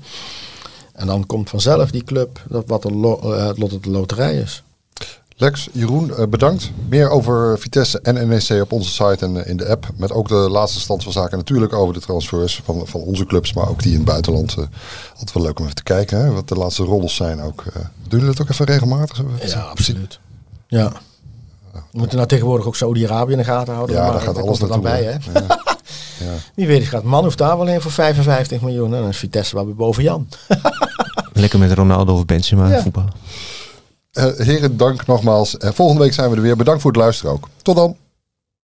En 0.92 1.06
dan 1.06 1.26
komt 1.26 1.50
vanzelf 1.50 1.90
die 1.90 2.04
club 2.04 2.42
dat 2.48 2.64
wat 2.66 2.82
de 2.82 3.18
eh, 3.22 3.46
het 3.46 3.58
lot 3.58 3.84
de 3.84 3.90
loterij 3.90 4.36
is. 4.36 4.62
Lex, 5.36 5.68
Jeroen, 5.72 6.14
eh, 6.14 6.26
bedankt. 6.26 6.70
Meer 6.88 7.10
over 7.10 7.58
Vitesse 7.58 8.00
en 8.00 8.28
NEC 8.28 8.62
op 8.62 8.72
onze 8.72 8.90
site 8.90 9.24
en 9.24 9.46
in 9.46 9.56
de 9.56 9.68
app. 9.68 9.88
Met 9.96 10.12
ook 10.12 10.28
de 10.28 10.34
laatste 10.34 10.80
stand 10.80 11.02
van 11.02 11.12
zaken. 11.12 11.38
Natuurlijk 11.38 11.72
over 11.72 11.94
de 11.94 12.00
transfers 12.00 12.60
van, 12.64 12.86
van 12.86 13.00
onze 13.00 13.24
clubs, 13.24 13.52
maar 13.52 13.68
ook 13.68 13.82
die 13.82 13.90
in 13.92 13.96
het 13.96 14.06
buitenland. 14.06 14.50
eh, 14.50 14.64
altijd 15.10 15.32
wel 15.32 15.42
leuk 15.42 15.58
om 15.58 15.64
even 15.64 15.76
te 15.76 15.82
kijken, 15.82 16.18
hè, 16.18 16.30
wat 16.30 16.48
de 16.48 16.54
laatste 16.54 16.82
roddels 16.82 17.14
zijn 17.14 17.40
ook. 17.40 17.64
doen 18.08 18.20
jullie 18.20 18.26
dat 18.26 18.40
ook 18.40 18.48
even 18.48 18.66
regelmatig? 18.66 19.22
Ja, 19.46 19.60
absoluut. 19.60 20.18
Ja. 20.70 20.92
We 21.72 21.98
moeten 21.98 22.16
nou 22.16 22.28
tegenwoordig 22.28 22.66
ook 22.66 22.76
Saudi-Arabië 22.76 23.32
in 23.32 23.38
de 23.38 23.44
gaten 23.44 23.74
houden. 23.74 23.96
Ja, 23.96 24.02
maar 24.02 24.12
daar 24.12 24.20
gaat 24.20 24.36
alles 24.36 24.58
komt 24.58 24.72
het 24.72 24.82
naartoe. 24.82 24.90
dan 24.90 25.22
bij, 25.32 25.40
hè? 25.40 25.40
hè. 25.40 25.54
Ja. 26.24 26.36
Wie 26.54 26.66
weet, 26.66 26.84
gaat 26.84 27.02
man 27.02 27.24
hoeft 27.24 27.38
daar 27.38 27.56
wel 27.56 27.66
in 27.68 27.80
voor 27.80 27.90
55 27.90 28.60
miljoen. 28.60 28.94
En 28.94 29.00
dan 29.00 29.08
is 29.08 29.16
Vitesse 29.16 29.54
wel 29.54 29.64
weer 29.66 29.74
boven 29.74 30.02
Jan. 30.02 30.28
Lekker 31.32 31.58
met 31.58 31.72
Ronaldo 31.72 32.14
of 32.14 32.24
Benzema 32.24 32.68
Ja. 32.68 32.82
voetbal. 32.82 33.08
Eh, 34.10 34.24
heren, 34.36 34.76
dank 34.76 35.06
nogmaals. 35.06 35.56
En 35.58 35.74
volgende 35.74 36.02
week 36.02 36.12
zijn 36.12 36.30
we 36.30 36.36
er 36.36 36.42
weer. 36.42 36.56
Bedankt 36.56 36.80
voor 36.82 36.90
het 36.90 37.00
luisteren 37.00 37.32
ook. 37.32 37.48
Tot 37.62 37.76
dan. 37.76 37.96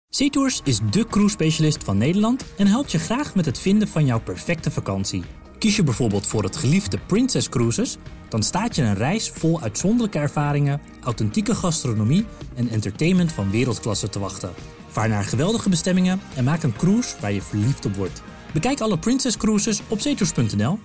SeaTours 0.09 0.61
is 0.63 0.79
de 0.91 1.05
cruise 1.09 1.31
specialist 1.33 1.83
van 1.83 1.97
Nederland 1.97 2.43
en 2.57 2.67
helpt 2.67 2.91
je 2.91 2.99
graag 2.99 3.35
met 3.35 3.45
het 3.45 3.59
vinden 3.59 3.87
van 3.87 4.05
jouw 4.05 4.19
perfecte 4.19 4.71
vakantie. 4.71 5.23
Kies 5.61 5.75
je 5.75 5.83
bijvoorbeeld 5.83 6.27
voor 6.27 6.43
het 6.43 6.55
geliefde 6.57 6.97
Princess 7.05 7.49
Cruises, 7.49 7.97
dan 8.29 8.43
staat 8.43 8.75
je 8.75 8.81
een 8.81 8.95
reis 8.95 9.29
vol 9.29 9.61
uitzonderlijke 9.61 10.19
ervaringen, 10.19 10.81
authentieke 11.03 11.55
gastronomie 11.55 12.25
en 12.55 12.69
entertainment 12.69 13.31
van 13.31 13.51
wereldklasse 13.51 14.09
te 14.09 14.19
wachten. 14.19 14.51
Vaar 14.87 15.09
naar 15.09 15.23
geweldige 15.23 15.69
bestemmingen 15.69 16.21
en 16.35 16.43
maak 16.43 16.63
een 16.63 16.75
cruise 16.75 17.15
waar 17.19 17.31
je 17.31 17.41
verliefd 17.41 17.85
op 17.85 17.95
wordt. 17.95 18.21
Bekijk 18.53 18.79
alle 18.79 18.99
Princess 18.99 19.37
Cruises 19.37 19.81
op 19.87 19.99
zeetours.nl 19.99 20.79